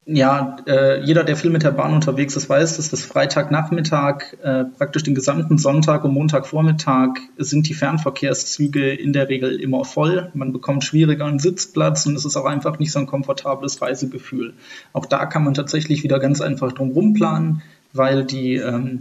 Ja, 0.05 0.57
äh, 0.67 1.01
jeder, 1.05 1.23
der 1.23 1.37
viel 1.37 1.51
mit 1.51 1.63
der 1.63 1.71
Bahn 1.71 1.95
unterwegs 1.95 2.35
ist, 2.35 2.49
weiß, 2.49 2.77
dass 2.77 2.91
das 2.91 3.05
Freitagnachmittag, 3.05 4.37
äh, 4.43 4.65
praktisch 4.65 5.05
den 5.05 5.15
gesamten 5.15 5.59
Sonntag 5.59 6.05
und 6.05 6.13
Montagvormittag 6.13 7.21
sind 7.37 7.69
die 7.69 7.75
Fernverkehrszüge 7.75 8.93
in 8.93 9.13
der 9.13 9.29
Regel 9.29 9.61
immer 9.61 9.85
voll. 9.85 10.31
Man 10.35 10.53
bekommt 10.53 10.83
schwieriger 10.83 11.27
einen 11.27 11.39
Sitzplatz 11.39 12.05
und 12.07 12.17
es 12.17 12.25
ist 12.25 12.37
auch 12.37 12.47
einfach 12.47 12.81
nicht 12.81 12.91
so 12.91 12.99
ein 12.99 13.07
komfortables 13.07 13.81
Reisegefühl. 13.81 14.55
Auch 14.93 15.07
da 15.07 15.25
kann 15.27 15.45
man 15.45 15.55
tatsächlich 15.55 16.03
wieder 16.03 16.19
ganz 16.19 16.41
einfach 16.41 16.73
drum 16.73 16.91
rumplanen, 16.91 17.63
weil 17.93 18.25
die 18.25 18.57
ähm, 18.57 19.01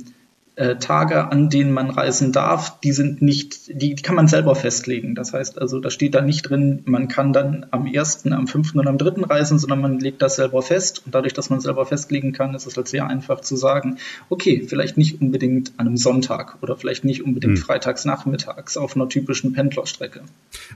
äh, 0.55 0.75
Tage, 0.75 1.31
an 1.31 1.50
denen 1.50 1.72
man 1.72 1.89
reisen 1.89 2.34
darf, 2.34 2.79
die 2.81 2.91
sind 2.91 3.22
nicht, 3.22 3.81
die, 3.81 3.96
kann 3.96 4.15
man 4.15 4.27
selber 4.27 4.53
festlegen. 4.53 5.15
Das 5.15 5.31
heißt 5.31 5.60
also, 5.60 5.79
da 5.79 5.89
steht 5.89 6.13
da 6.13 6.22
nicht 6.22 6.43
drin, 6.43 6.81
man 6.86 7.08
kann 7.08 7.31
dann 7.31 7.65
am 7.72 7.88
ersten, 7.88 8.34
am 8.34 8.48
fünften 8.48 8.79
und 8.79 8.88
am 8.88 8.98
dritten 8.98 9.24
reisen, 9.24 9.60
sondern 9.60 9.79
man 9.79 10.00
legt 10.00 10.22
das 10.22 10.36
selber 10.36 10.62
fest. 10.62 11.03
Und 11.05 11.15
dadurch, 11.15 11.34
dass 11.34 11.50
man 11.50 11.62
selber 11.62 11.86
festlegen 11.86 12.34
kann, 12.34 12.53
ist 12.53 12.67
es 12.67 12.75
halt 12.75 12.89
sehr 12.89 13.08
einfach 13.08 13.39
zu 13.39 13.55
sagen, 13.55 13.98
okay, 14.29 14.65
vielleicht 14.67 14.98
nicht 14.98 15.22
unbedingt 15.22 15.72
an 15.77 15.88
einem 15.88 15.98
Sonntag 15.98 16.58
oder 16.62 16.75
vielleicht 16.75 17.05
nicht 17.05 17.24
unbedingt 17.24 17.58
hm. 17.58 17.63
freitags 17.63 18.03
nachmittags 18.03 18.75
auf 18.75 18.96
einer 18.96 19.08
typischen 19.08 19.53
Pendlerstrecke. 19.53 20.22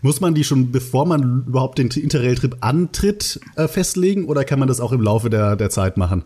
Muss 0.01 0.21
man 0.21 0.33
die 0.33 0.45
schon, 0.45 0.71
bevor 0.71 1.05
man 1.05 1.43
überhaupt 1.47 1.79
den 1.79 1.89
Interrail-Trip 1.89 2.57
antritt, 2.61 3.41
äh, 3.57 3.67
festlegen 3.67 4.25
oder 4.25 4.45
kann 4.45 4.59
man 4.59 4.69
das 4.69 4.79
auch 4.79 4.93
im 4.93 5.01
Laufe 5.01 5.29
der, 5.29 5.57
der 5.57 5.69
Zeit 5.69 5.97
machen? 5.97 6.23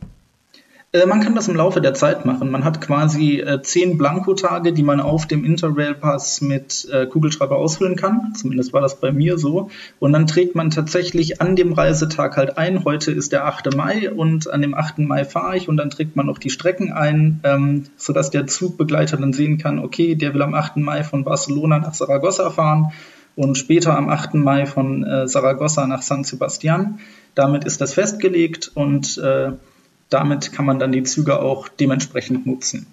Äh, 0.92 1.06
man 1.06 1.22
kann 1.22 1.36
das 1.36 1.48
im 1.48 1.56
Laufe 1.56 1.82
der 1.82 1.94
Zeit 1.94 2.26
machen. 2.26 2.50
Man 2.50 2.64
hat 2.64 2.82
quasi 2.82 3.40
äh, 3.40 3.62
zehn 3.62 3.98
Blankotage, 3.98 4.74
die 4.74 4.82
man 4.82 5.00
auf 5.00 5.28
dem 5.28 5.46
Interrail-Pass 5.46 6.42
mit 6.42 6.88
äh, 6.92 7.06
Kugelschreiber 7.06 7.58
ausfüllen 7.58 7.96
kann. 7.96 8.34
Zumindest 8.36 8.74
war 8.74 8.82
das 8.82 9.00
bei 9.00 9.12
mir 9.12 9.38
so. 9.38 9.70
Und 10.00 10.14
dann 10.14 10.26
trägt 10.26 10.56
man 10.56 10.72
tatsächlich 10.72 11.42
an 11.42 11.56
dem 11.56 11.74
Reisetag 11.74 12.38
halt 12.38 12.58
ein. 12.58 12.86
Heute 12.86 13.12
ist 13.12 13.32
der 13.32 13.46
8. 13.46 13.76
Mai 13.76 14.12
und 14.12 14.50
an 14.50 14.64
dem 14.64 14.74
8. 14.74 15.00
Mai 15.00 15.26
fahre 15.26 15.58
ich 15.58 15.70
und 15.70 15.78
dann 15.78 15.92
trägt 15.92 16.16
man 16.16 16.26
noch 16.26 16.40
die 16.40 16.50
Strecken 16.50 16.92
ein, 16.92 17.40
ähm, 17.44 17.84
sodass 17.96 18.32
der 18.32 18.48
Zugbegleiter 18.48 19.18
dann 19.18 19.34
sehen 19.34 19.60
kann, 19.60 19.78
okay, 19.78 20.16
der 20.16 20.34
will 20.34 20.42
am 20.42 20.56
8. 20.56 20.78
Mai 20.78 21.04
von 21.04 21.24
Barcelona 21.24 21.78
nach 21.78 21.94
Saragossa 21.94 22.50
fahren 22.50 22.94
und 23.36 23.60
später 23.60 23.96
am 23.96 24.10
8. 24.10 24.34
Mai 24.34 24.66
von 24.66 25.06
Saragossa 25.28 25.88
nach 25.88 26.02
San 26.02 26.24
Sebastian. 26.24 27.00
Damit 27.36 27.64
ist 27.64 27.80
das 27.80 27.94
festgelegt 27.94 28.72
und 28.74 29.18
äh, 29.20 29.52
damit 30.10 30.52
kann 30.52 30.66
man 30.66 30.80
dann 30.80 30.92
die 30.92 31.04
Züge 31.04 31.40
auch 31.40 31.68
dementsprechend 31.68 32.46
nutzen. 32.46 32.88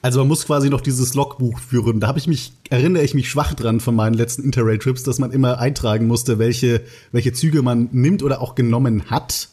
Also 0.00 0.20
man 0.20 0.28
muss 0.28 0.46
quasi 0.46 0.70
noch 0.70 0.80
dieses 0.80 1.14
Logbuch 1.14 1.58
führen. 1.58 1.98
Da 1.98 2.06
habe 2.06 2.18
ich 2.18 2.28
mich, 2.28 2.52
erinnere 2.70 3.02
ich 3.02 3.14
mich 3.14 3.28
schwach 3.28 3.54
dran 3.54 3.80
von 3.80 3.96
meinen 3.96 4.14
letzten 4.14 4.44
Interrail-Trips, 4.44 5.02
dass 5.02 5.18
man 5.18 5.32
immer 5.32 5.58
eintragen 5.58 6.06
musste, 6.06 6.38
welche, 6.38 6.82
welche 7.10 7.32
Züge 7.32 7.62
man 7.62 7.88
nimmt 7.90 8.22
oder 8.22 8.40
auch 8.40 8.54
genommen 8.54 9.10
hat. 9.10 9.48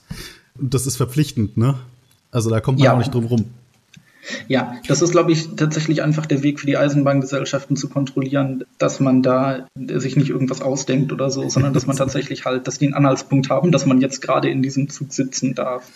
Und 0.59 0.73
das 0.73 0.85
ist 0.85 0.97
verpflichtend, 0.97 1.57
ne? 1.57 1.75
Also 2.31 2.49
da 2.49 2.59
kommt 2.59 2.77
man 2.77 2.85
ja. 2.85 2.93
auch 2.93 2.97
nicht 2.99 3.13
drum 3.13 3.25
rum. 3.25 3.45
Ja, 4.47 4.75
das 4.87 5.01
ist, 5.01 5.11
glaube 5.11 5.31
ich, 5.31 5.55
tatsächlich 5.55 6.01
einfach 6.01 6.25
der 6.25 6.43
Weg 6.43 6.59
für 6.59 6.65
die 6.65 6.77
Eisenbahngesellschaften 6.77 7.75
zu 7.75 7.89
kontrollieren, 7.89 8.65
dass 8.77 8.99
man 8.99 9.21
da 9.21 9.67
sich 9.75 10.15
nicht 10.15 10.29
irgendwas 10.29 10.61
ausdenkt 10.61 11.11
oder 11.11 11.29
so, 11.29 11.47
sondern 11.49 11.73
dass 11.73 11.85
man 11.85 11.95
tatsächlich 11.97 12.45
halt, 12.45 12.67
dass 12.67 12.79
die 12.79 12.85
einen 12.85 12.95
Anhaltspunkt 12.95 13.49
haben, 13.49 13.71
dass 13.71 13.85
man 13.85 14.01
jetzt 14.01 14.21
gerade 14.21 14.49
in 14.49 14.63
diesem 14.63 14.89
Zug 14.89 15.13
sitzen 15.13 15.55
darf. 15.55 15.89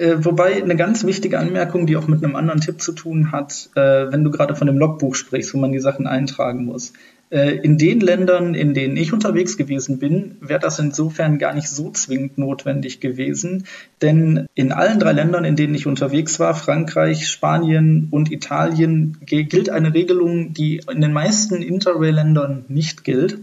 Äh, 0.00 0.24
wobei 0.24 0.62
eine 0.62 0.76
ganz 0.76 1.04
wichtige 1.04 1.38
Anmerkung, 1.38 1.86
die 1.86 1.98
auch 1.98 2.08
mit 2.08 2.24
einem 2.24 2.34
anderen 2.34 2.62
Tipp 2.62 2.80
zu 2.80 2.92
tun 2.92 3.32
hat, 3.32 3.68
äh, 3.74 4.10
wenn 4.10 4.24
du 4.24 4.30
gerade 4.30 4.56
von 4.56 4.66
dem 4.66 4.78
Logbuch 4.78 5.14
sprichst, 5.14 5.52
wo 5.52 5.58
man 5.58 5.72
die 5.72 5.78
Sachen 5.78 6.06
eintragen 6.06 6.64
muss. 6.64 6.94
Äh, 7.28 7.56
in 7.56 7.76
den 7.76 8.00
Ländern, 8.00 8.54
in 8.54 8.72
denen 8.72 8.96
ich 8.96 9.12
unterwegs 9.12 9.58
gewesen 9.58 9.98
bin, 9.98 10.36
wäre 10.40 10.58
das 10.58 10.78
insofern 10.78 11.36
gar 11.36 11.52
nicht 11.52 11.68
so 11.68 11.90
zwingend 11.90 12.38
notwendig 12.38 13.00
gewesen. 13.00 13.66
Denn 14.00 14.46
in 14.54 14.72
allen 14.72 15.00
drei 15.00 15.12
Ländern, 15.12 15.44
in 15.44 15.54
denen 15.54 15.74
ich 15.74 15.86
unterwegs 15.86 16.40
war, 16.40 16.54
Frankreich, 16.54 17.28
Spanien 17.28 18.08
und 18.10 18.32
Italien, 18.32 19.18
gilt 19.26 19.68
eine 19.68 19.92
Regelung, 19.92 20.54
die 20.54 20.80
in 20.90 21.02
den 21.02 21.12
meisten 21.12 21.60
Interrail-Ländern 21.60 22.64
nicht 22.68 23.04
gilt. 23.04 23.40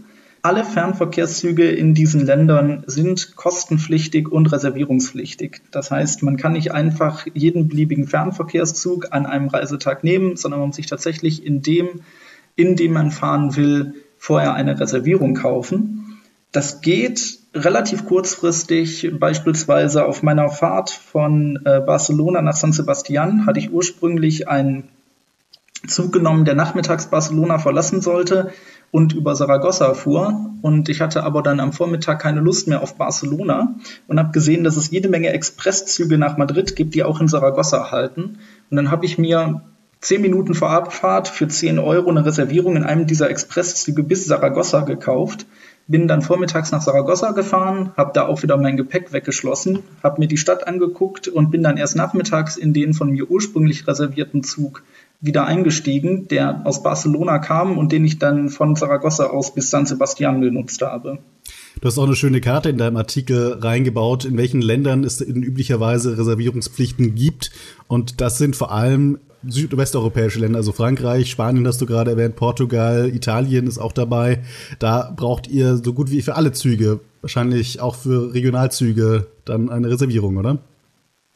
Alle 0.48 0.64
Fernverkehrszüge 0.64 1.70
in 1.70 1.92
diesen 1.92 2.24
Ländern 2.24 2.82
sind 2.86 3.36
kostenpflichtig 3.36 4.32
und 4.32 4.50
reservierungspflichtig. 4.50 5.60
Das 5.72 5.90
heißt, 5.90 6.22
man 6.22 6.38
kann 6.38 6.54
nicht 6.54 6.72
einfach 6.72 7.26
jeden 7.34 7.68
beliebigen 7.68 8.06
Fernverkehrszug 8.06 9.08
an 9.10 9.26
einem 9.26 9.48
Reisetag 9.48 10.04
nehmen, 10.04 10.36
sondern 10.36 10.60
man 10.60 10.68
muss 10.68 10.76
sich 10.76 10.86
tatsächlich 10.86 11.44
in 11.44 11.60
dem 11.60 12.00
in 12.56 12.76
dem 12.76 12.94
man 12.94 13.10
fahren 13.10 13.56
will, 13.56 13.96
vorher 14.16 14.54
eine 14.54 14.80
Reservierung 14.80 15.34
kaufen. 15.34 16.18
Das 16.50 16.80
geht 16.80 17.40
relativ 17.52 18.06
kurzfristig, 18.06 19.10
beispielsweise 19.20 20.06
auf 20.06 20.22
meiner 20.22 20.48
Fahrt 20.48 20.88
von 20.88 21.58
äh, 21.66 21.80
Barcelona 21.80 22.40
nach 22.40 22.56
San 22.56 22.72
Sebastian 22.72 23.44
hatte 23.44 23.60
ich 23.60 23.70
ursprünglich 23.70 24.48
einen 24.48 24.88
Zug 25.86 26.12
genommen, 26.12 26.44
der 26.44 26.54
nachmittags 26.54 27.06
Barcelona 27.06 27.58
verlassen 27.58 28.00
sollte 28.00 28.52
und 28.90 29.12
über 29.12 29.34
Saragossa 29.34 29.94
fuhr. 29.94 30.50
Und 30.60 30.88
ich 30.88 31.00
hatte 31.00 31.22
aber 31.22 31.42
dann 31.42 31.60
am 31.60 31.72
Vormittag 31.72 32.20
keine 32.20 32.40
Lust 32.40 32.66
mehr 32.66 32.82
auf 32.82 32.96
Barcelona 32.96 33.76
und 34.08 34.18
habe 34.18 34.32
gesehen, 34.32 34.64
dass 34.64 34.76
es 34.76 34.90
jede 34.90 35.08
Menge 35.08 35.32
Expresszüge 35.32 36.18
nach 36.18 36.36
Madrid 36.36 36.74
gibt, 36.74 36.94
die 36.94 37.04
auch 37.04 37.20
in 37.20 37.28
Saragossa 37.28 37.90
halten. 37.90 38.38
Und 38.70 38.76
dann 38.76 38.90
habe 38.90 39.06
ich 39.06 39.18
mir 39.18 39.62
zehn 40.00 40.20
Minuten 40.20 40.54
vor 40.54 40.70
Abfahrt 40.70 41.28
für 41.28 41.48
10 41.48 41.78
Euro 41.78 42.10
eine 42.10 42.24
Reservierung 42.24 42.76
in 42.76 42.84
einem 42.84 43.06
dieser 43.06 43.30
Expresszüge 43.30 44.02
bis 44.02 44.26
Saragossa 44.26 44.80
gekauft. 44.80 45.46
Bin 45.86 46.06
dann 46.06 46.20
vormittags 46.20 46.70
nach 46.70 46.82
Saragossa 46.82 47.30
gefahren, 47.30 47.92
habe 47.96 48.12
da 48.12 48.26
auch 48.26 48.42
wieder 48.42 48.58
mein 48.58 48.76
Gepäck 48.76 49.12
weggeschlossen, 49.12 49.78
habe 50.02 50.20
mir 50.20 50.28
die 50.28 50.36
Stadt 50.36 50.66
angeguckt 50.66 51.28
und 51.28 51.50
bin 51.50 51.62
dann 51.62 51.78
erst 51.78 51.96
nachmittags 51.96 52.56
in 52.58 52.74
den 52.74 52.92
von 52.92 53.10
mir 53.10 53.30
ursprünglich 53.30 53.86
reservierten 53.86 54.42
Zug 54.42 54.82
wieder 55.20 55.46
eingestiegen, 55.46 56.28
der 56.28 56.62
aus 56.64 56.82
Barcelona 56.82 57.38
kam 57.38 57.76
und 57.76 57.90
den 57.90 58.04
ich 58.04 58.18
dann 58.18 58.48
von 58.48 58.76
Saragossa 58.76 59.26
aus 59.26 59.54
bis 59.54 59.70
San 59.70 59.86
Sebastian 59.86 60.40
genutzt 60.40 60.80
habe. 60.82 61.18
Du 61.80 61.86
hast 61.86 61.98
auch 61.98 62.06
eine 62.06 62.16
schöne 62.16 62.40
Karte 62.40 62.70
in 62.70 62.78
deinem 62.78 62.96
Artikel 62.96 63.58
reingebaut, 63.60 64.24
in 64.24 64.36
welchen 64.36 64.60
Ländern 64.62 65.04
es 65.04 65.20
in 65.20 65.42
üblicherweise 65.42 66.18
Reservierungspflichten 66.18 67.14
gibt. 67.14 67.50
Und 67.86 68.20
das 68.20 68.38
sind 68.38 68.56
vor 68.56 68.72
allem 68.72 69.18
südwesteuropäische 69.46 70.40
Länder, 70.40 70.58
also 70.58 70.72
Frankreich, 70.72 71.30
Spanien 71.30 71.66
hast 71.66 71.80
du 71.80 71.86
gerade 71.86 72.10
erwähnt, 72.10 72.34
Portugal, 72.34 73.08
Italien 73.14 73.66
ist 73.68 73.78
auch 73.78 73.92
dabei. 73.92 74.42
Da 74.80 75.12
braucht 75.14 75.46
ihr 75.46 75.76
so 75.76 75.92
gut 75.92 76.10
wie 76.10 76.22
für 76.22 76.34
alle 76.34 76.52
Züge, 76.52 77.00
wahrscheinlich 77.20 77.80
auch 77.80 77.94
für 77.94 78.34
Regionalzüge, 78.34 79.26
dann 79.44 79.70
eine 79.70 79.88
Reservierung, 79.90 80.36
oder? 80.36 80.58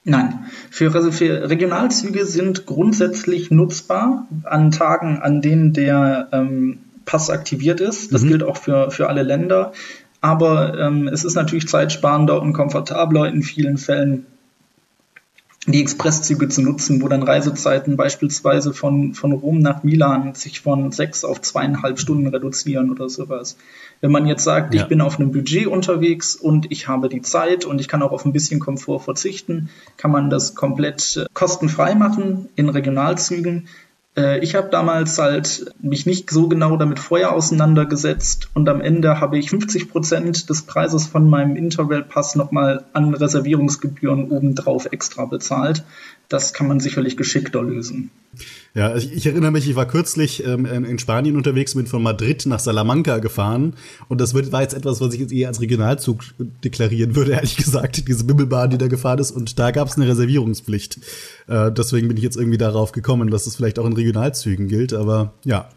Nein, 0.04 0.46
für, 0.70 1.12
für 1.12 1.48
Regionalzüge 1.48 2.26
sind 2.26 2.66
grundsätzlich 2.66 3.50
nutzbar 3.52 4.26
an 4.42 4.72
Tagen, 4.72 5.18
an 5.18 5.40
denen 5.40 5.72
der 5.72 6.28
ähm, 6.32 6.78
Pass 7.04 7.30
aktiviert 7.30 7.80
ist. 7.80 8.12
Das 8.12 8.22
mhm. 8.22 8.28
gilt 8.28 8.42
auch 8.42 8.56
für, 8.56 8.90
für 8.90 9.08
alle 9.08 9.22
Länder. 9.22 9.72
Aber 10.20 10.78
ähm, 10.78 11.08
es 11.08 11.24
ist 11.24 11.34
natürlich 11.34 11.68
zeitsparender 11.68 12.40
und 12.40 12.52
komfortabler 12.52 13.28
in 13.28 13.42
vielen 13.42 13.76
Fällen 13.76 14.26
die 15.66 15.80
Expresszüge 15.80 16.48
zu 16.48 16.60
nutzen, 16.60 17.00
wo 17.02 17.08
dann 17.08 17.22
Reisezeiten 17.22 17.96
beispielsweise 17.96 18.74
von, 18.74 19.14
von 19.14 19.32
Rom 19.32 19.60
nach 19.60 19.84
Milan 19.84 20.34
sich 20.34 20.60
von 20.60 20.90
sechs 20.90 21.24
auf 21.24 21.40
zweieinhalb 21.40 22.00
Stunden 22.00 22.26
reduzieren 22.26 22.90
oder 22.90 23.08
sowas. 23.08 23.56
Wenn 24.00 24.10
man 24.10 24.26
jetzt 24.26 24.42
sagt, 24.42 24.74
ja. 24.74 24.82
ich 24.82 24.88
bin 24.88 25.00
auf 25.00 25.20
einem 25.20 25.30
Budget 25.30 25.68
unterwegs 25.68 26.34
und 26.34 26.72
ich 26.72 26.88
habe 26.88 27.08
die 27.08 27.22
Zeit 27.22 27.64
und 27.64 27.80
ich 27.80 27.86
kann 27.86 28.02
auch 28.02 28.10
auf 28.10 28.24
ein 28.24 28.32
bisschen 28.32 28.58
Komfort 28.58 29.00
verzichten, 29.00 29.68
kann 29.96 30.10
man 30.10 30.30
das 30.30 30.56
komplett 30.56 31.16
äh, 31.16 31.26
kostenfrei 31.32 31.94
machen 31.94 32.48
in 32.56 32.68
Regionalzügen. 32.68 33.68
Äh, 34.16 34.40
ich 34.40 34.54
habe 34.54 34.68
damals 34.70 35.18
halt 35.18 35.72
mich 35.80 36.06
nicht 36.06 36.30
so 36.30 36.48
genau 36.48 36.76
damit 36.76 36.98
vorher 36.98 37.32
auseinandergesetzt 37.32 38.50
und 38.54 38.68
am 38.68 38.80
Ende 38.80 39.20
habe 39.20 39.38
ich 39.38 39.50
50 39.50 39.90
Prozent 39.90 40.50
des 40.50 40.62
Preises 40.62 41.06
von 41.06 41.28
meinem 41.28 41.56
Interrail-Pass 41.56 42.34
nochmal 42.34 42.84
an 42.92 43.14
Reservierungsgebühren 43.14 44.30
obendrauf 44.30 44.86
extra 44.90 45.24
bezahlt. 45.24 45.84
Das 46.32 46.54
kann 46.54 46.66
man 46.66 46.80
sicherlich 46.80 47.18
geschickter 47.18 47.62
lösen. 47.62 48.10
Ja, 48.72 48.96
ich, 48.96 49.12
ich 49.12 49.26
erinnere 49.26 49.50
mich, 49.50 49.68
ich 49.68 49.76
war 49.76 49.86
kürzlich 49.86 50.42
ähm, 50.46 50.64
in 50.64 50.98
Spanien 50.98 51.36
unterwegs, 51.36 51.74
bin 51.74 51.86
von 51.86 52.02
Madrid 52.02 52.46
nach 52.46 52.58
Salamanca 52.58 53.18
gefahren 53.18 53.74
und 54.08 54.18
das 54.18 54.32
wird, 54.32 54.50
war 54.50 54.62
jetzt 54.62 54.72
etwas, 54.72 55.02
was 55.02 55.12
ich 55.12 55.20
jetzt 55.20 55.32
eher 55.34 55.48
als 55.48 55.60
Regionalzug 55.60 56.24
deklarieren 56.64 57.14
würde, 57.16 57.32
ehrlich 57.32 57.58
gesagt, 57.58 58.08
diese 58.08 58.24
Bimmelbahn, 58.24 58.70
die 58.70 58.78
da 58.78 58.88
gefahren 58.88 59.18
ist 59.18 59.30
und 59.30 59.58
da 59.58 59.72
gab 59.72 59.88
es 59.88 59.96
eine 59.96 60.08
Reservierungspflicht. 60.08 61.00
Äh, 61.48 61.70
deswegen 61.70 62.08
bin 62.08 62.16
ich 62.16 62.22
jetzt 62.22 62.38
irgendwie 62.38 62.56
darauf 62.56 62.92
gekommen, 62.92 63.30
dass 63.30 63.46
es 63.46 63.56
vielleicht 63.56 63.78
auch 63.78 63.84
in 63.84 63.92
Regionalzügen 63.92 64.68
gilt, 64.68 64.94
aber 64.94 65.34
ja. 65.44 65.68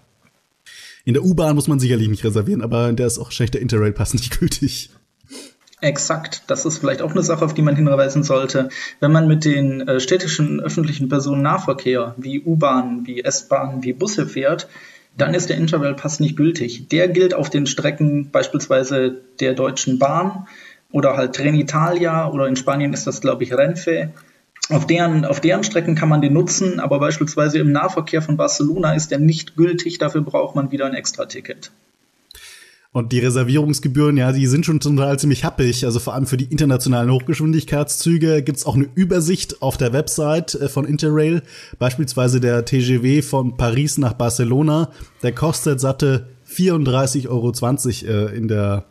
In 1.04 1.16
der 1.16 1.26
U-Bahn 1.26 1.56
muss 1.56 1.68
man 1.68 1.82
sicherlich 1.82 2.08
nicht 2.08 2.24
reservieren, 2.24 2.62
aber 2.62 2.94
der 2.94 3.08
ist 3.08 3.20
auch 3.20 3.32
schlechter 3.32 3.60
Interrail-Pass 3.60 4.14
nicht 4.14 4.32
gültig. 4.40 4.90
Exakt, 5.82 6.44
das 6.48 6.66
ist 6.66 6.78
vielleicht 6.78 7.02
auch 7.02 7.12
eine 7.12 7.22
Sache, 7.22 7.44
auf 7.44 7.54
die 7.54 7.62
man 7.62 7.76
hinweisen 7.76 8.24
sollte. 8.24 8.70
Wenn 9.02 9.12
man 9.12 9.28
mit 9.28 9.44
den 9.44 9.88
äh, 9.88 10.00
städtischen 10.00 10.62
öffentlichen 10.62 11.10
Personennahverkehr 11.10 12.16
wie 12.18 12.42
U-Bahn, 12.42 13.06
wie 13.06 13.24
S-Bahn, 13.24 13.84
wie 13.84 13.94
Busse 13.94 14.26
fährt, 14.26 14.70
dann 15.18 15.34
ist 15.34 15.50
der 15.50 15.58
Interrail-Pass 15.58 16.20
nicht 16.20 16.38
gültig. 16.38 16.88
Der 16.90 17.08
gilt 17.10 17.34
auf 17.34 17.50
den 17.50 17.68
Strecken 17.68 18.32
beispielsweise 18.32 19.22
der 19.40 19.54
Deutschen 19.54 20.00
Bahn 20.00 20.48
oder 20.92 21.18
halt 21.18 21.36
Trenitalia 21.36 22.30
oder 22.30 22.48
in 22.48 22.56
Spanien 22.56 22.94
ist 22.94 23.06
das, 23.06 23.22
glaube 23.22 23.44
ich, 23.44 23.54
Renfe. 23.54 24.12
Auf 24.70 24.88
deren, 24.88 25.26
auf 25.26 25.42
deren 25.42 25.64
Strecken 25.64 25.96
kann 25.96 26.10
man 26.10 26.22
den 26.22 26.34
nutzen, 26.34 26.80
aber 26.80 27.00
beispielsweise 27.00 27.60
im 27.60 27.72
Nahverkehr 27.72 28.22
von 28.22 28.38
Barcelona 28.38 28.94
ist 28.94 29.12
der 29.12 29.20
nicht 29.20 29.56
gültig. 29.56 29.98
Dafür 30.00 30.22
braucht 30.22 30.56
man 30.56 30.72
wieder 30.72 30.86
ein 30.86 30.96
Extra-Ticket. 30.96 31.72
Und 32.96 33.12
die 33.12 33.20
Reservierungsgebühren, 33.20 34.16
ja, 34.16 34.32
die 34.32 34.48
sind 34.48 34.66
schon 34.66 34.80
total 34.80 35.20
ziemlich 35.20 35.44
happig. 35.44 35.84
Also 35.84 36.00
vor 36.00 36.14
allem 36.14 36.28
für 36.28 36.38
die 36.38 36.46
internationalen 36.46 37.12
Hochgeschwindigkeitszüge 37.12 38.42
gibt's 38.42 38.66
auch 38.66 38.76
eine 38.76 38.88
Übersicht 38.96 39.62
auf 39.62 39.76
der 39.76 39.92
Website 39.92 40.56
äh, 40.56 40.70
von 40.70 40.86
Interrail. 40.86 41.42
Beispielsweise 41.78 42.40
der 42.40 42.64
TGW 42.64 43.22
von 43.22 43.58
Paris 43.58 43.98
nach 43.98 44.14
Barcelona. 44.14 44.92
Der 45.24 45.34
kostet 45.34 45.82
satte 45.82 46.30
34,20 46.50 47.28
Euro 47.28 48.30
äh, 48.32 48.38
in 48.38 48.48
der 48.48 48.86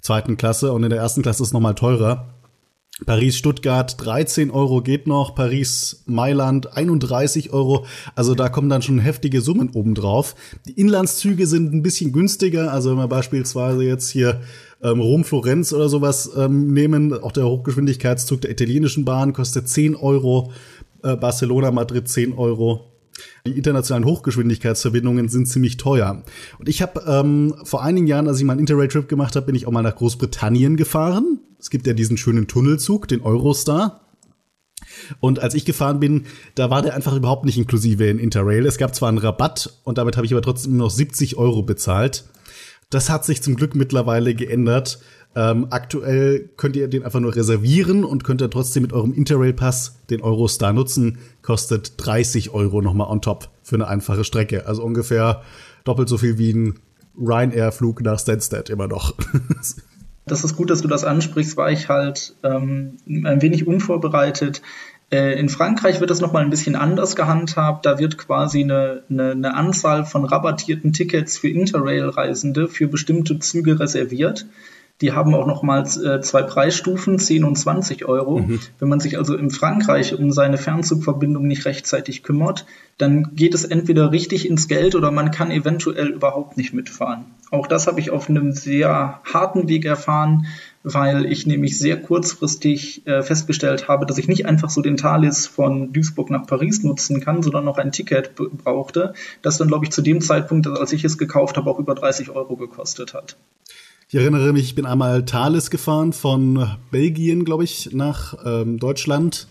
zweiten 0.00 0.36
Klasse 0.36 0.72
und 0.72 0.82
in 0.82 0.90
der 0.90 0.98
ersten 0.98 1.22
Klasse 1.22 1.44
ist 1.44 1.52
nochmal 1.52 1.76
teurer. 1.76 2.33
Paris-Stuttgart 3.06 3.96
13 4.04 4.52
Euro 4.52 4.80
geht 4.80 5.08
noch, 5.08 5.34
Paris-Mailand 5.34 6.76
31 6.76 7.52
Euro. 7.52 7.86
Also 8.14 8.36
da 8.36 8.48
kommen 8.48 8.68
dann 8.68 8.82
schon 8.82 9.00
heftige 9.00 9.40
Summen 9.40 9.70
obendrauf. 9.74 10.36
Die 10.66 10.80
Inlandszüge 10.80 11.48
sind 11.48 11.74
ein 11.74 11.82
bisschen 11.82 12.12
günstiger. 12.12 12.72
Also 12.72 12.90
wenn 12.90 12.98
wir 12.98 13.08
beispielsweise 13.08 13.82
jetzt 13.82 14.10
hier 14.10 14.40
ähm, 14.80 15.00
Rom-Florenz 15.00 15.72
oder 15.72 15.88
sowas 15.88 16.30
ähm, 16.36 16.72
nehmen, 16.72 17.12
auch 17.12 17.32
der 17.32 17.46
Hochgeschwindigkeitszug 17.46 18.42
der 18.42 18.52
italienischen 18.52 19.04
Bahn 19.04 19.32
kostet 19.32 19.68
10 19.68 19.96
Euro, 19.96 20.52
äh, 21.02 21.16
Barcelona-Madrid 21.16 22.08
10 22.08 22.34
Euro. 22.34 22.92
Die 23.46 23.52
internationalen 23.52 24.04
Hochgeschwindigkeitsverbindungen 24.04 25.28
sind 25.28 25.46
ziemlich 25.46 25.76
teuer. 25.76 26.22
Und 26.58 26.68
ich 26.68 26.80
habe 26.80 27.02
ähm, 27.06 27.54
vor 27.64 27.82
einigen 27.82 28.06
Jahren, 28.06 28.28
als 28.28 28.38
ich 28.38 28.44
mal 28.44 28.52
einen 28.52 28.60
Interrail-Trip 28.60 29.08
gemacht 29.08 29.34
habe, 29.34 29.46
bin 29.46 29.54
ich 29.54 29.66
auch 29.66 29.72
mal 29.72 29.82
nach 29.82 29.96
Großbritannien 29.96 30.76
gefahren. 30.76 31.33
Gibt 31.74 31.88
ja 31.88 31.92
diesen 31.92 32.16
schönen 32.16 32.46
Tunnelzug, 32.46 33.08
den 33.08 33.20
Eurostar. 33.22 34.02
Und 35.18 35.40
als 35.40 35.54
ich 35.54 35.64
gefahren 35.64 35.98
bin, 35.98 36.26
da 36.54 36.70
war 36.70 36.82
der 36.82 36.94
einfach 36.94 37.16
überhaupt 37.16 37.44
nicht 37.44 37.58
inklusive 37.58 38.06
in 38.06 38.20
Interrail. 38.20 38.64
Es 38.64 38.78
gab 38.78 38.94
zwar 38.94 39.08
einen 39.08 39.18
Rabatt 39.18 39.80
und 39.82 39.98
damit 39.98 40.16
habe 40.16 40.24
ich 40.24 40.32
aber 40.32 40.40
trotzdem 40.40 40.76
noch 40.76 40.92
70 40.92 41.36
Euro 41.36 41.64
bezahlt. 41.64 42.26
Das 42.90 43.10
hat 43.10 43.24
sich 43.24 43.42
zum 43.42 43.56
Glück 43.56 43.74
mittlerweile 43.74 44.36
geändert. 44.36 45.00
Ähm, 45.34 45.66
aktuell 45.70 46.48
könnt 46.56 46.76
ihr 46.76 46.86
den 46.86 47.02
einfach 47.02 47.18
nur 47.18 47.34
reservieren 47.34 48.04
und 48.04 48.22
könnt 48.22 48.40
ihr 48.40 48.50
trotzdem 48.50 48.84
mit 48.84 48.92
eurem 48.92 49.12
Interrail-Pass 49.12 49.96
den 50.10 50.20
Eurostar 50.20 50.72
nutzen. 50.72 51.18
Kostet 51.42 51.94
30 51.96 52.50
Euro 52.50 52.82
nochmal 52.82 53.10
on 53.10 53.20
top 53.20 53.48
für 53.64 53.74
eine 53.74 53.88
einfache 53.88 54.22
Strecke. 54.22 54.68
Also 54.68 54.84
ungefähr 54.84 55.42
doppelt 55.82 56.08
so 56.08 56.18
viel 56.18 56.38
wie 56.38 56.52
ein 56.52 56.78
Ryanair-Flug 57.18 58.00
nach 58.02 58.20
Stansted 58.20 58.70
immer 58.70 58.86
noch. 58.86 59.16
Das 60.26 60.42
ist 60.42 60.56
gut, 60.56 60.70
dass 60.70 60.80
du 60.80 60.88
das 60.88 61.04
ansprichst, 61.04 61.56
war 61.56 61.70
ich 61.70 61.88
halt 61.88 62.34
ähm, 62.42 62.96
ein 63.06 63.42
wenig 63.42 63.66
unvorbereitet. 63.66 64.62
Äh, 65.10 65.38
in 65.38 65.48
Frankreich 65.48 66.00
wird 66.00 66.10
das 66.10 66.20
nochmal 66.20 66.42
ein 66.42 66.50
bisschen 66.50 66.76
anders 66.76 67.14
gehandhabt. 67.14 67.84
Da 67.84 67.98
wird 67.98 68.16
quasi 68.16 68.62
eine, 68.62 69.02
eine, 69.10 69.32
eine 69.32 69.54
Anzahl 69.54 70.06
von 70.06 70.24
rabattierten 70.24 70.92
Tickets 70.92 71.36
für 71.36 71.48
Interrail-Reisende 71.48 72.68
für 72.68 72.88
bestimmte 72.88 73.38
Züge 73.38 73.78
reserviert. 73.78 74.46
Die 75.00 75.12
haben 75.12 75.34
auch 75.34 75.46
nochmals 75.46 75.96
äh, 75.96 76.20
zwei 76.20 76.42
Preisstufen, 76.42 77.18
10 77.18 77.44
und 77.44 77.56
20 77.56 78.06
Euro. 78.06 78.38
Mhm. 78.38 78.60
Wenn 78.78 78.88
man 78.88 79.00
sich 79.00 79.18
also 79.18 79.36
in 79.36 79.50
Frankreich 79.50 80.16
um 80.16 80.30
seine 80.30 80.56
Fernzugverbindung 80.56 81.46
nicht 81.46 81.64
rechtzeitig 81.64 82.22
kümmert, 82.22 82.64
dann 82.96 83.34
geht 83.34 83.54
es 83.54 83.64
entweder 83.64 84.12
richtig 84.12 84.48
ins 84.48 84.68
Geld 84.68 84.94
oder 84.94 85.10
man 85.10 85.32
kann 85.32 85.50
eventuell 85.50 86.08
überhaupt 86.08 86.56
nicht 86.56 86.72
mitfahren. 86.72 87.24
Auch 87.50 87.66
das 87.66 87.86
habe 87.86 87.98
ich 87.98 88.10
auf 88.10 88.28
einem 88.28 88.52
sehr 88.52 89.20
harten 89.24 89.68
Weg 89.68 89.84
erfahren, 89.84 90.46
weil 90.84 91.24
ich 91.26 91.46
nämlich 91.46 91.78
sehr 91.78 92.00
kurzfristig 92.00 93.06
äh, 93.06 93.22
festgestellt 93.22 93.88
habe, 93.88 94.06
dass 94.06 94.18
ich 94.18 94.28
nicht 94.28 94.46
einfach 94.46 94.70
so 94.70 94.80
den 94.80 94.96
Thalys 94.96 95.46
von 95.46 95.92
Duisburg 95.92 96.30
nach 96.30 96.46
Paris 96.46 96.82
nutzen 96.84 97.20
kann, 97.20 97.42
sondern 97.42 97.64
noch 97.64 97.78
ein 97.78 97.90
Ticket 97.90 98.34
brauchte, 98.34 99.14
das 99.42 99.56
dann, 99.56 99.68
glaube 99.68 99.86
ich, 99.86 99.90
zu 99.90 100.02
dem 100.02 100.20
Zeitpunkt, 100.20 100.66
als 100.66 100.92
ich 100.92 101.04
es 101.04 101.18
gekauft 101.18 101.56
habe, 101.56 101.70
auch 101.70 101.78
über 101.78 101.94
30 101.94 102.30
Euro 102.30 102.56
gekostet 102.56 103.14
hat. 103.14 103.36
Ich 104.14 104.20
erinnere 104.20 104.52
mich, 104.52 104.62
ich 104.62 104.74
bin 104.76 104.86
einmal 104.86 105.24
Thales 105.24 105.70
gefahren 105.70 106.12
von 106.12 106.68
Belgien, 106.92 107.44
glaube 107.44 107.64
ich, 107.64 107.90
nach 107.92 108.36
ähm, 108.44 108.78
Deutschland. 108.78 109.48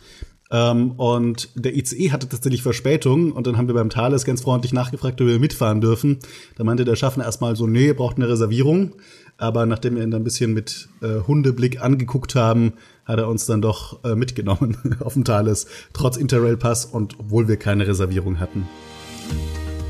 Ähm, 0.52 0.92
und 0.92 1.50
der 1.56 1.76
ICE 1.76 2.12
hatte 2.12 2.30
tatsächlich 2.30 2.64
Verspätung 2.64 3.34
und 3.34 3.46
dann 3.46 3.58
haben 3.58 3.68
wir 3.68 3.76
beim 3.76 3.90
Thales 3.90 4.24
ganz 4.24 4.40
freundlich 4.40 4.72
nachgefragt, 4.72 5.20
ob 5.20 5.28
wir 5.28 5.38
mitfahren 5.38 5.82
dürfen. 5.82 6.20
Da 6.56 6.64
meinte 6.64 6.86
der 6.86 6.96
Schaffner 6.96 7.26
erstmal 7.26 7.58
so, 7.58 7.68
nee, 7.68 7.88
ihr 7.88 7.96
braucht 7.98 8.16
eine 8.16 8.30
Reservierung. 8.30 8.96
Aber 9.38 9.66
nachdem 9.66 9.98
wir 9.98 10.04
ihn 10.04 10.12
dann 10.12 10.22
ein 10.22 10.24
bisschen 10.24 10.54
mit 10.54 10.88
äh, 11.02 11.28
Hundeblick 11.28 11.82
angeguckt 11.82 12.34
haben, 12.36 12.72
hat 13.04 13.20
er 13.20 13.28
uns 13.28 13.46
dann 13.46 13.62
doch 13.62 14.02
äh, 14.06 14.16
mitgenommen 14.16 14.78
auf 15.02 15.16
dem 15.16 15.26
Thales, 15.26 15.68
trotz 15.92 16.16
Interrail-Pass 16.16 16.86
und 16.86 17.20
obwohl 17.20 17.50
wir 17.50 17.58
keine 17.58 17.86
Reservierung 17.86 18.40
hatten. 18.40 18.66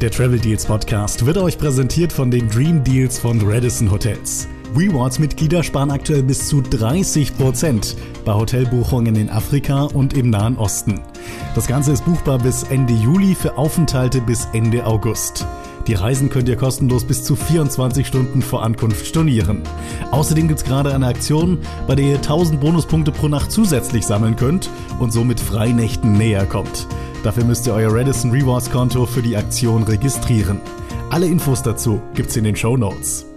Der 0.01 0.10
Travel 0.10 0.39
Deals 0.39 0.65
Podcast 0.65 1.27
wird 1.27 1.38
euch 1.38 1.60
präsentiert 1.60 2.12
von 2.12 2.32
den 2.32 2.50
Dream 2.50 2.84
Deals 2.84 3.20
von 3.20 3.39
Radisson 3.39 3.92
Hotels. 3.92 4.48
Rewards-Mitglieder 4.75 5.62
sparen 5.63 5.92
aktuell 5.92 6.24
bis 6.24 6.48
zu 6.48 6.62
30% 6.62 7.96
bei 8.25 8.34
Hotelbuchungen 8.34 9.15
in 9.15 9.30
Afrika 9.30 9.84
und 9.84 10.13
im 10.13 10.30
Nahen 10.30 10.58
Osten. 10.58 11.01
Das 11.56 11.68
Ganze 11.68 11.92
ist 11.92 12.06
buchbar 12.06 12.39
bis 12.39 12.63
Ende 12.63 12.94
Juli 12.94 13.36
für 13.36 13.58
Aufenthalte 13.58 14.22
bis 14.22 14.48
Ende 14.53 14.86
August. 14.86 15.46
Die 15.88 15.94
Reisen 15.94 16.30
könnt 16.30 16.48
ihr 16.48 16.56
kostenlos 16.56 17.03
bis 17.03 17.24
zu 17.24 17.36
24 17.36 18.08
Stunden 18.08 18.42
vor 18.42 18.63
Ankunft 18.63 19.06
stornieren. 19.06 19.62
Außerdem 20.12 20.48
gibt 20.48 20.62
es 20.62 20.65
gerade 20.65 20.94
eine 20.94 21.08
Aktion, 21.08 21.60
bei 21.88 21.96
der 21.96 22.06
ihr 22.06 22.15
1000 22.15 22.60
Bonuspunkte 22.62 23.12
pro 23.12 23.27
Nacht 23.27 23.51
zusätzlich 23.51 24.06
sammeln 24.06 24.36
könnt 24.36 24.70
und 25.00 25.12
somit 25.12 25.39
Freinächten 25.39 26.13
näher 26.13 26.46
kommt. 26.46 26.88
Dafür 27.24 27.44
müsst 27.44 27.68
ihr 27.68 27.74
euer 27.74 27.94
Redison 27.94 28.32
Rewards 28.32 28.72
Konto 28.72 29.06
für 29.06 29.22
die 29.22 29.36
Aktion 29.38 29.84
registrieren. 29.84 30.62
Alle 31.10 31.27
Infos 31.27 31.62
dazu 31.62 32.01
gibt's 32.15 32.36
in 32.38 32.46
den 32.46 32.56
Show 32.56 32.75
Notes. 32.77 33.32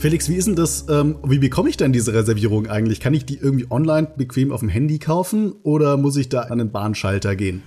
Felix, 0.00 0.30
wie 0.30 0.36
ist 0.36 0.46
denn 0.46 0.56
das? 0.56 0.86
Ähm, 0.88 1.18
wie 1.26 1.38
bekomme 1.38 1.68
ich 1.68 1.76
denn 1.76 1.92
diese 1.92 2.14
Reservierung 2.14 2.68
eigentlich? 2.68 3.00
Kann 3.00 3.12
ich 3.12 3.26
die 3.26 3.36
irgendwie 3.36 3.66
online 3.70 4.08
bequem 4.16 4.50
auf 4.50 4.60
dem 4.60 4.70
Handy 4.70 4.98
kaufen 4.98 5.52
oder 5.62 5.98
muss 5.98 6.16
ich 6.16 6.30
da 6.30 6.40
an 6.44 6.56
den 6.56 6.72
Bahnschalter 6.72 7.36
gehen? 7.36 7.62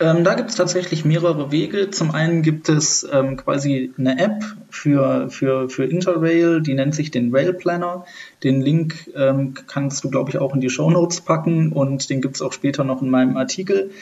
Ähm, 0.00 0.22
da 0.22 0.34
gibt 0.34 0.50
es 0.50 0.56
tatsächlich 0.56 1.06
mehrere 1.06 1.50
Wege. 1.50 1.88
Zum 1.88 2.10
einen 2.10 2.42
gibt 2.42 2.68
es 2.68 3.08
ähm, 3.10 3.38
quasi 3.38 3.90
eine 3.96 4.20
App 4.22 4.44
für, 4.68 5.30
für, 5.30 5.70
für 5.70 5.86
Interrail, 5.86 6.60
die 6.60 6.74
nennt 6.74 6.94
sich 6.94 7.10
den 7.10 7.34
Rail 7.34 7.54
Planner. 7.54 8.04
Den 8.44 8.60
Link 8.60 9.10
ähm, 9.16 9.54
kannst 9.66 10.04
du, 10.04 10.10
glaube 10.10 10.28
ich, 10.28 10.36
auch 10.36 10.54
in 10.54 10.60
die 10.60 10.68
Show 10.68 10.90
Notes 10.90 11.22
packen 11.22 11.72
und 11.72 12.10
den 12.10 12.20
gibt 12.20 12.36
es 12.36 12.42
auch 12.42 12.52
später 12.52 12.84
noch 12.84 13.00
in 13.00 13.08
meinem 13.08 13.38
Artikel. 13.38 13.92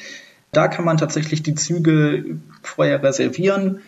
Da 0.51 0.67
kann 0.67 0.85
man 0.85 0.97
tatsächlich 0.97 1.45
die 1.45 1.55
Züge 1.55 2.25
vorher 2.63 3.01
reservieren 3.01 3.79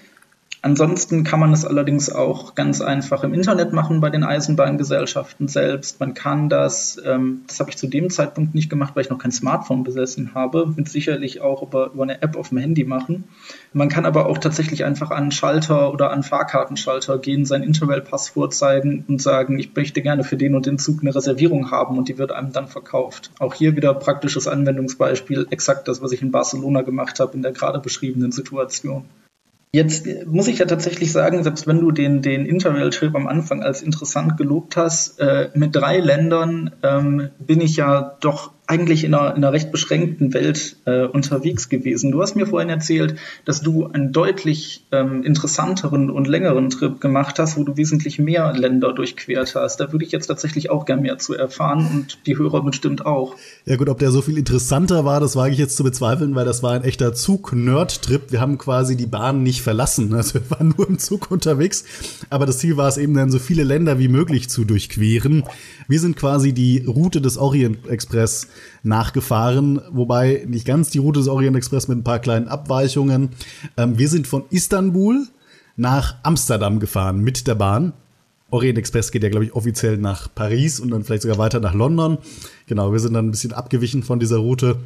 Ansonsten 0.69 1.25
kann 1.25 1.41
man 1.41 1.55
es 1.55 1.65
allerdings 1.65 2.15
auch 2.15 2.55
ganz 2.55 2.83
einfach 2.83 3.25
im 3.25 3.33
Internet 3.33 3.73
machen 3.73 4.03
bei 4.03 4.11
den 4.11 4.23
Eisenbahngesellschaften 4.23 5.49
selbst. 5.49 5.99
Man 5.99 6.13
kann 6.13 6.51
das, 6.51 7.01
ähm, 7.07 7.41
das 7.47 7.59
habe 7.59 7.71
ich 7.71 7.79
zu 7.79 7.87
dem 7.87 8.11
Zeitpunkt 8.11 8.55
nicht 8.55 8.69
gemacht, 8.69 8.95
weil 8.95 9.03
ich 9.03 9.09
noch 9.09 9.17
kein 9.17 9.33
Smartphone 9.33 9.83
besessen 9.83 10.35
habe, 10.35 10.71
mit 10.77 10.91
sicherlich 10.91 11.41
auch 11.41 11.63
über, 11.63 11.93
über 11.95 12.03
eine 12.03 12.21
App 12.21 12.37
auf 12.37 12.51
dem 12.51 12.59
Handy 12.59 12.85
machen. 12.85 13.25
Man 13.73 13.89
kann 13.89 14.05
aber 14.05 14.27
auch 14.27 14.37
tatsächlich 14.37 14.85
einfach 14.85 15.11
an 15.11 15.31
Schalter 15.31 15.91
oder 15.91 16.11
an 16.11 16.23
Fahrkartenschalter 16.23 17.17
gehen, 17.17 17.47
sein 17.47 17.63
Interrail-Pass 17.63 18.29
vorzeigen 18.29 19.07
und 19.09 19.23
sagen, 19.23 19.59
ich 19.59 19.75
möchte 19.75 20.03
gerne 20.03 20.23
für 20.23 20.37
den 20.37 20.55
und 20.55 20.67
den 20.67 20.79
Zug 20.79 21.01
eine 21.01 21.15
Reservierung 21.15 21.71
haben 21.71 21.97
und 21.97 22.11
die 22.11 22.19
wird 22.19 22.31
einem 22.31 22.53
dann 22.53 22.69
verkauft. 22.69 23.31
Auch 23.39 23.55
hier 23.55 23.75
wieder 23.75 23.95
praktisches 23.95 24.47
Anwendungsbeispiel, 24.47 25.47
exakt 25.49 25.89
das, 25.89 26.03
was 26.03 26.13
ich 26.13 26.21
in 26.21 26.31
Barcelona 26.31 26.83
gemacht 26.83 27.21
habe 27.21 27.33
in 27.33 27.41
der 27.41 27.53
gerade 27.53 27.79
beschriebenen 27.79 28.33
Situation. 28.33 29.07
Jetzt 29.71 30.07
muss 30.27 30.49
ich 30.49 30.59
ja 30.59 30.67
tatsächlich 30.67 31.13
sagen, 31.13 31.43
selbst 31.43 31.67
wenn 31.67 31.81
du 31.81 31.91
den, 31.91 32.23
den 32.23 32.47
Interrail-Trip 32.47 33.15
am 33.15 33.27
Anfang 33.27 33.63
als 33.63 33.83
interessant 33.83 34.39
gelobt 34.39 34.77
hast, 34.77 35.21
äh, 35.21 35.51
mit 35.55 35.77
drei 35.77 35.99
Ländern 35.99 36.71
ähm, 36.83 37.31
bin 37.39 37.61
ich 37.61 37.77
ja 37.77 38.17
doch 38.21 38.53
eigentlich 38.69 39.03
in 39.03 39.15
einer, 39.15 39.31
in 39.35 39.43
einer 39.43 39.53
recht 39.53 39.73
beschränkten 39.73 40.35
Welt 40.35 40.77
äh, 40.85 41.07
unterwegs 41.07 41.71
gewesen. 41.71 42.13
Du 42.13 42.21
hast 42.21 42.37
mir 42.37 42.47
vorhin 42.47 42.69
erzählt, 42.69 43.17
dass 43.47 43.63
du 43.63 43.87
einen 43.87 44.13
deutlich 44.13 44.85
ähm, 44.93 45.23
interessanteren 45.23 46.11
und 46.11 46.29
längeren 46.29 46.69
Trip 46.69 47.01
gemacht 47.01 47.39
hast, 47.39 47.57
wo 47.57 47.65
du 47.65 47.79
wesentlich 47.79 48.19
mehr 48.19 48.53
Länder 48.53 48.93
durchquert 48.93 49.55
hast. 49.55 49.81
Da 49.81 49.91
würde 49.91 50.05
ich 50.05 50.13
jetzt 50.13 50.27
tatsächlich 50.27 50.69
auch 50.69 50.85
gern 50.85 51.01
mehr 51.01 51.17
zu 51.17 51.35
erfahren 51.35 51.89
und 51.91 52.19
die 52.27 52.37
Hörer 52.37 52.63
bestimmt 52.63 53.07
auch. 53.07 53.37
Ja 53.65 53.77
gut, 53.77 53.89
ob 53.89 54.01
der 54.01 54.11
so 54.11 54.21
viel 54.21 54.37
interessanter 54.37 55.07
war, 55.07 55.19
das 55.19 55.35
wage 55.35 55.53
ich 55.53 55.59
jetzt 55.59 55.77
zu 55.77 55.83
bezweifeln, 55.83 56.35
weil 56.35 56.45
das 56.45 56.63
war 56.63 56.73
ein 56.73 56.85
echter 56.85 57.15
Zug-Nerd-Trip. 57.15 58.31
Wir 58.31 58.43
haben 58.43 58.59
quasi 58.59 58.97
die 58.97 59.07
Bahn 59.07 59.43
nicht 59.43 59.63
verlassen. 59.63 60.15
Also 60.19 60.35
wir 60.35 60.51
waren 60.51 60.75
nur 60.77 60.89
im 60.89 60.99
Zug 60.99 61.31
unterwegs. 61.31 61.85
Aber 62.29 62.45
das 62.45 62.59
Ziel 62.59 62.77
war 62.77 62.89
es 62.89 62.97
eben 62.97 63.15
dann, 63.15 63.31
so 63.31 63.39
viele 63.39 63.63
Länder 63.63 64.01
wie 64.01 64.09
möglich 64.09 64.51
zu 64.51 64.65
durchqueren. 64.65 65.45
Wir 65.87 66.01
sind 66.01 66.17
quasi 66.17 66.53
die 66.53 66.85
Route 66.85 67.21
des 67.21 67.39
Orient 67.39 67.89
Express 67.89 68.49
nachgefahren, 68.83 69.81
wobei 69.91 70.45
nicht 70.47 70.67
ganz 70.67 70.91
die 70.91 70.99
Route 70.99 71.21
des 71.21 71.29
Orient 71.29 71.57
Express 71.57 71.89
mit 71.89 71.99
ein 71.99 72.05
paar 72.05 72.19
kleinen 72.19 72.49
Abweichungen. 72.49 73.31
Ähm, 73.77 73.99
wir 73.99 74.09
sind 74.09 74.27
von 74.27 74.45
Istanbul 74.51 75.27
nach 75.77 76.17
Amsterdam 76.23 76.81
gefahren 76.81 77.21
mit 77.21 77.47
der 77.47 77.55
Bahn. 77.55 77.93
Orient 78.51 78.79
Express 78.79 79.13
geht 79.13 79.23
ja, 79.23 79.29
glaube 79.29 79.45
ich, 79.45 79.55
offiziell 79.55 79.99
nach 79.99 80.35
Paris 80.35 80.81
und 80.81 80.91
dann 80.91 81.05
vielleicht 81.05 81.23
sogar 81.23 81.39
weiter 81.39 81.61
nach 81.61 81.75
London. 81.75 82.19
Genau, 82.67 82.93
wir 82.93 82.99
sind 82.99 83.13
dann 83.13 83.27
ein 83.27 83.31
bisschen 83.31 83.53
abgewichen 83.53 84.03
von 84.03 84.19
dieser 84.19 84.39
Route. 84.39 84.79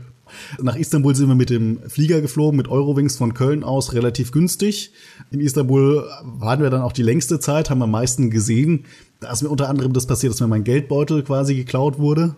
Nach 0.61 0.76
Istanbul 0.76 1.14
sind 1.14 1.28
wir 1.28 1.35
mit 1.35 1.50
dem 1.50 1.78
Flieger 1.88 2.20
geflogen, 2.20 2.56
mit 2.56 2.68
Eurowings 2.68 3.16
von 3.16 3.35
Köln 3.35 3.62
aus, 3.62 3.92
relativ 3.92 4.32
günstig. 4.32 4.92
In 5.30 5.40
Istanbul 5.40 6.04
waren 6.24 6.61
wir 6.61 6.70
dann 6.70 6.82
auch 6.82 6.92
die 6.92 7.02
längste 7.02 7.38
Zeit, 7.38 7.70
haben 7.70 7.82
am 7.82 7.90
meisten 7.90 8.30
gesehen. 8.30 8.87
Da 9.20 9.30
ist 9.30 9.42
mir 9.42 9.50
unter 9.50 9.68
anderem 9.68 9.92
das 9.92 10.06
passiert, 10.06 10.32
dass 10.32 10.40
mir 10.40 10.48
mein 10.48 10.64
Geldbeutel 10.64 11.22
quasi 11.22 11.54
geklaut 11.54 11.98
wurde. 11.98 12.35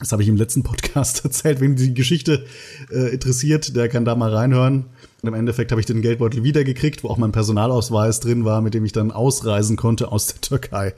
Das 0.00 0.10
habe 0.10 0.22
ich 0.22 0.28
im 0.28 0.36
letzten 0.36 0.62
Podcast 0.62 1.24
erzählt. 1.24 1.60
Wenn 1.60 1.76
die 1.76 1.94
Geschichte 1.94 2.44
äh, 2.90 3.12
interessiert, 3.14 3.76
der 3.76 3.88
kann 3.88 4.04
da 4.04 4.14
mal 4.16 4.34
reinhören. 4.34 4.86
Und 5.22 5.28
im 5.28 5.34
Endeffekt 5.34 5.70
habe 5.70 5.80
ich 5.80 5.86
den 5.86 6.02
Geldbeutel 6.02 6.42
wiedergekriegt, 6.42 7.04
wo 7.04 7.08
auch 7.08 7.16
mein 7.16 7.32
Personalausweis 7.32 8.20
drin 8.20 8.44
war, 8.44 8.60
mit 8.60 8.74
dem 8.74 8.84
ich 8.84 8.92
dann 8.92 9.12
ausreisen 9.12 9.76
konnte 9.76 10.10
aus 10.10 10.26
der 10.26 10.40
Türkei. 10.40 10.94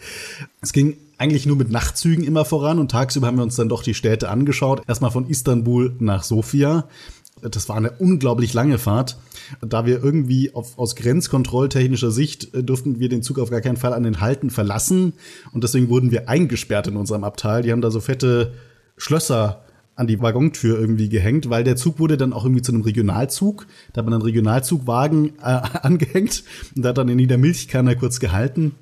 Es 0.63 0.73
ging 0.73 0.97
eigentlich 1.19 1.47
nur 1.47 1.57
mit 1.57 1.71
Nachtzügen 1.71 2.25
immer 2.25 2.45
voran 2.45 2.79
und 2.79 2.91
tagsüber 2.91 3.27
haben 3.27 3.37
wir 3.37 3.43
uns 3.43 3.57
dann 3.57 3.69
doch 3.69 3.83
die 3.83 3.95
Städte 3.95 4.29
angeschaut. 4.29 4.83
Erstmal 4.87 5.11
von 5.11 5.29
Istanbul 5.29 5.95
nach 5.99 6.23
Sofia. 6.23 6.89
Das 7.43 7.69
war 7.69 7.77
eine 7.77 7.93
unglaublich 7.93 8.55
lange 8.55 8.79
Fahrt. 8.79 9.19
Da 9.61 9.85
wir 9.85 10.03
irgendwie 10.03 10.55
auf, 10.55 10.79
aus 10.79 10.97
grenzkontrolltechnischer 10.97 12.11
Sicht 12.11 12.55
äh, 12.55 12.65
durften 12.65 12.99
wir 12.99 13.11
den 13.11 13.23
Zug 13.23 13.39
auf 13.39 13.51
gar 13.51 13.61
keinen 13.61 13.77
Fall 13.77 13.93
an 13.93 14.03
den 14.03 14.21
Halten 14.21 14.49
verlassen. 14.51 15.13
Und 15.53 15.63
deswegen 15.63 15.91
wurden 15.91 16.11
wir 16.11 16.29
eingesperrt 16.29 16.89
in 16.89 16.97
unserem 16.97 17.25
Abteil. 17.25 17.63
Die 17.63 17.73
haben 17.73 17.83
da 17.83 17.91
so 17.91 18.01
fette 18.01 18.55
Schlösser 18.97 19.63
an 19.95 20.07
die 20.07 20.21
Waggontür 20.21 20.79
irgendwie 20.79 21.09
gehängt, 21.09 21.49
weil 21.49 21.65
der 21.65 21.77
Zug 21.77 21.99
wurde 21.99 22.17
dann 22.19 22.35
auch 22.35 22.45
irgendwie 22.45 22.63
zu 22.63 22.73
einem 22.73 22.83
Regionalzug. 22.83 23.67
Da 23.93 24.01
hat 24.01 24.05
man 24.05 24.15
einen 24.15 24.23
Regionalzugwagen 24.23 25.39
äh, 25.39 25.43
angehängt 25.83 26.45
und 26.75 26.83
da 26.83 26.91
hat 26.91 26.99
dann 26.99 27.09
in 27.09 27.19
jeder 27.19 27.39
Milchkanne 27.39 27.97
kurz 27.97 28.21
gehalten. 28.21 28.75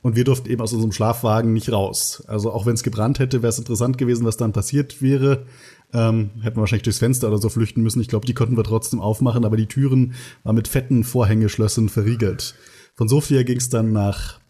Und 0.00 0.16
wir 0.16 0.24
durften 0.24 0.50
eben 0.50 0.60
aus 0.60 0.72
unserem 0.72 0.92
Schlafwagen 0.92 1.52
nicht 1.52 1.70
raus. 1.70 2.24
Also 2.26 2.52
auch 2.52 2.66
wenn 2.66 2.74
es 2.74 2.82
gebrannt 2.82 3.18
hätte, 3.18 3.42
wäre 3.42 3.50
es 3.50 3.58
interessant 3.58 3.98
gewesen, 3.98 4.24
was 4.24 4.36
dann 4.36 4.52
passiert 4.52 5.02
wäre. 5.02 5.46
Ähm, 5.92 6.30
hätten 6.40 6.56
wir 6.56 6.60
wahrscheinlich 6.60 6.84
durchs 6.84 6.98
Fenster 6.98 7.28
oder 7.28 7.38
so 7.38 7.48
flüchten 7.48 7.82
müssen. 7.82 8.00
Ich 8.00 8.08
glaube, 8.08 8.26
die 8.26 8.34
konnten 8.34 8.56
wir 8.56 8.64
trotzdem 8.64 9.00
aufmachen, 9.00 9.44
aber 9.44 9.56
die 9.56 9.66
Türen 9.66 10.14
waren 10.44 10.56
mit 10.56 10.68
fetten 10.68 11.04
Vorhängeschlössern 11.04 11.88
verriegelt. 11.88 12.54
Von 12.94 13.08
Sofia 13.08 13.42
ging 13.42 13.58
es 13.58 13.68
dann 13.68 13.92
nach 13.92 14.40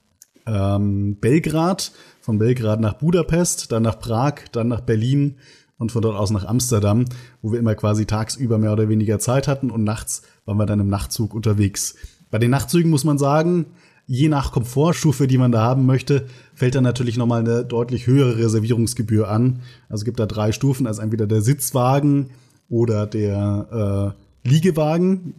ähm, 0.46 1.16
Belgrad, 1.20 1.92
von 2.22 2.38
Belgrad 2.38 2.80
nach 2.80 2.94
Budapest, 2.94 3.70
dann 3.70 3.82
nach 3.82 3.98
Prag, 3.98 4.36
dann 4.52 4.68
nach 4.68 4.80
Berlin 4.80 5.36
und 5.76 5.92
von 5.92 6.00
dort 6.00 6.16
aus 6.16 6.30
nach 6.30 6.46
Amsterdam, 6.46 7.04
wo 7.42 7.52
wir 7.52 7.58
immer 7.58 7.74
quasi 7.74 8.06
tagsüber 8.06 8.56
mehr 8.56 8.72
oder 8.72 8.88
weniger 8.88 9.18
Zeit 9.18 9.46
hatten 9.48 9.70
und 9.70 9.84
nachts 9.84 10.22
waren 10.46 10.56
wir 10.56 10.66
dann 10.66 10.80
im 10.80 10.88
Nachtzug 10.88 11.34
unterwegs. 11.34 11.96
Bei 12.30 12.38
den 12.38 12.50
Nachtzügen 12.50 12.90
muss 12.90 13.04
man 13.04 13.18
sagen, 13.18 13.66
Je 14.06 14.28
nach 14.28 14.52
Komfortstufe, 14.52 15.26
die 15.26 15.38
man 15.38 15.52
da 15.52 15.62
haben 15.62 15.86
möchte, 15.86 16.26
fällt 16.54 16.74
dann 16.74 16.82
natürlich 16.82 17.16
nochmal 17.16 17.40
eine 17.40 17.64
deutlich 17.64 18.06
höhere 18.06 18.36
Reservierungsgebühr 18.36 19.28
an. 19.28 19.60
Also 19.88 20.04
gibt 20.04 20.18
da 20.18 20.26
drei 20.26 20.50
Stufen, 20.52 20.86
also 20.86 21.00
entweder 21.02 21.26
der 21.26 21.40
Sitzwagen 21.40 22.30
oder 22.68 23.06
der 23.06 24.14
äh, 24.44 24.48
Liegewagen, 24.48 25.34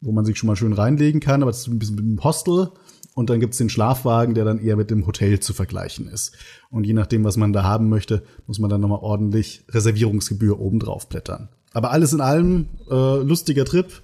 wo 0.00 0.12
man 0.12 0.24
sich 0.24 0.38
schon 0.38 0.48
mal 0.48 0.56
schön 0.56 0.72
reinlegen 0.72 1.20
kann, 1.20 1.42
aber 1.42 1.52
das 1.52 1.60
ist 1.60 1.68
ein 1.68 1.78
bisschen 1.78 1.96
mit 1.96 2.04
dem 2.04 2.24
Hostel. 2.24 2.70
Und 3.14 3.28
dann 3.28 3.40
gibt's 3.40 3.58
den 3.58 3.68
Schlafwagen, 3.68 4.34
der 4.34 4.44
dann 4.44 4.60
eher 4.60 4.76
mit 4.76 4.90
dem 4.90 5.06
Hotel 5.06 5.40
zu 5.40 5.52
vergleichen 5.52 6.06
ist. 6.06 6.36
Und 6.70 6.84
je 6.84 6.92
nachdem, 6.92 7.24
was 7.24 7.36
man 7.36 7.52
da 7.52 7.64
haben 7.64 7.88
möchte, 7.88 8.22
muss 8.46 8.58
man 8.58 8.70
dann 8.70 8.80
nochmal 8.80 9.00
ordentlich 9.02 9.64
Reservierungsgebühr 9.68 10.60
obendrauf 10.60 11.08
blättern. 11.08 11.48
Aber 11.72 11.90
alles 11.90 12.12
in 12.12 12.20
allem 12.20 12.68
äh, 12.90 13.18
lustiger 13.18 13.64
Trip. 13.64 14.00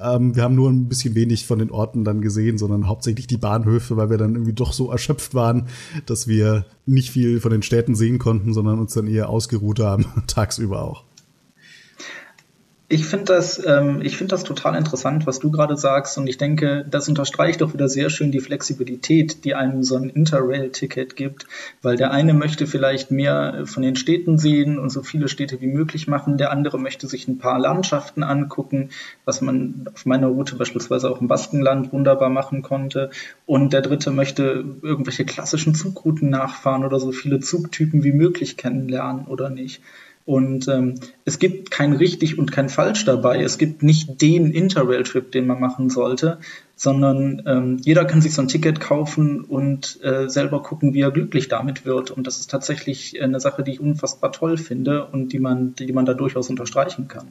Ähm, 0.00 0.36
wir 0.36 0.42
haben 0.42 0.54
nur 0.54 0.70
ein 0.70 0.88
bisschen 0.88 1.14
wenig 1.14 1.46
von 1.46 1.58
den 1.58 1.70
Orten 1.70 2.04
dann 2.04 2.20
gesehen, 2.20 2.58
sondern 2.58 2.86
hauptsächlich 2.86 3.26
die 3.26 3.36
Bahnhöfe, 3.36 3.96
weil 3.96 4.10
wir 4.10 4.18
dann 4.18 4.34
irgendwie 4.34 4.52
doch 4.52 4.72
so 4.72 4.90
erschöpft 4.90 5.34
waren, 5.34 5.68
dass 6.06 6.28
wir 6.28 6.66
nicht 6.86 7.10
viel 7.10 7.40
von 7.40 7.50
den 7.50 7.62
Städten 7.62 7.94
sehen 7.94 8.18
konnten, 8.18 8.54
sondern 8.54 8.78
uns 8.78 8.94
dann 8.94 9.08
eher 9.08 9.28
ausgeruht 9.28 9.80
haben, 9.80 10.06
tagsüber 10.26 10.82
auch. 10.82 11.07
Ich 12.90 13.04
finde 13.04 13.26
das, 13.26 13.62
ähm, 13.66 14.00
ich 14.00 14.16
finde 14.16 14.30
das 14.30 14.44
total 14.44 14.74
interessant, 14.74 15.26
was 15.26 15.40
du 15.40 15.50
gerade 15.50 15.76
sagst, 15.76 16.16
und 16.16 16.26
ich 16.26 16.38
denke, 16.38 16.86
das 16.90 17.06
unterstreicht 17.06 17.60
doch 17.60 17.74
wieder 17.74 17.86
sehr 17.86 18.08
schön 18.08 18.32
die 18.32 18.40
Flexibilität, 18.40 19.44
die 19.44 19.54
einem 19.54 19.82
so 19.82 19.96
ein 19.96 20.08
Interrail-Ticket 20.08 21.14
gibt, 21.14 21.46
weil 21.82 21.96
der 21.96 22.12
eine 22.12 22.32
möchte 22.32 22.66
vielleicht 22.66 23.10
mehr 23.10 23.64
von 23.66 23.82
den 23.82 23.94
Städten 23.94 24.38
sehen 24.38 24.78
und 24.78 24.88
so 24.88 25.02
viele 25.02 25.28
Städte 25.28 25.60
wie 25.60 25.66
möglich 25.66 26.08
machen, 26.08 26.38
der 26.38 26.50
andere 26.50 26.78
möchte 26.78 27.08
sich 27.08 27.28
ein 27.28 27.36
paar 27.36 27.58
Landschaften 27.58 28.22
angucken, 28.22 28.88
was 29.26 29.42
man 29.42 29.90
auf 29.92 30.06
meiner 30.06 30.28
Route 30.28 30.56
beispielsweise 30.56 31.10
auch 31.10 31.20
im 31.20 31.28
Baskenland 31.28 31.92
wunderbar 31.92 32.30
machen 32.30 32.62
konnte, 32.62 33.10
und 33.44 33.74
der 33.74 33.82
dritte 33.82 34.10
möchte 34.12 34.64
irgendwelche 34.80 35.26
klassischen 35.26 35.74
Zugrouten 35.74 36.30
nachfahren 36.30 36.86
oder 36.86 36.98
so 36.98 37.12
viele 37.12 37.40
Zugtypen 37.40 38.02
wie 38.02 38.12
möglich 38.12 38.56
kennenlernen 38.56 39.26
oder 39.26 39.50
nicht. 39.50 39.82
Und 40.28 40.68
ähm, 40.68 40.96
es 41.24 41.38
gibt 41.38 41.70
kein 41.70 41.94
richtig 41.94 42.38
und 42.38 42.52
kein 42.52 42.68
falsch 42.68 43.06
dabei. 43.06 43.42
Es 43.42 43.56
gibt 43.56 43.82
nicht 43.82 44.20
den 44.20 44.50
Interrail-Trip, 44.50 45.32
den 45.32 45.46
man 45.46 45.58
machen 45.58 45.88
sollte, 45.88 46.38
sondern 46.76 47.42
ähm, 47.46 47.78
jeder 47.80 48.04
kann 48.04 48.20
sich 48.20 48.34
so 48.34 48.42
ein 48.42 48.48
Ticket 48.48 48.78
kaufen 48.78 49.40
und 49.40 49.98
äh, 50.04 50.28
selber 50.28 50.62
gucken, 50.62 50.92
wie 50.92 51.00
er 51.00 51.12
glücklich 51.12 51.48
damit 51.48 51.86
wird. 51.86 52.10
Und 52.10 52.26
das 52.26 52.40
ist 52.40 52.50
tatsächlich 52.50 53.22
eine 53.22 53.40
Sache, 53.40 53.62
die 53.62 53.70
ich 53.70 53.80
unfassbar 53.80 54.30
toll 54.30 54.58
finde 54.58 55.06
und 55.06 55.32
die 55.32 55.38
man, 55.38 55.74
die 55.76 55.94
man 55.94 56.04
da 56.04 56.12
durchaus 56.12 56.50
unterstreichen 56.50 57.08
kann. 57.08 57.28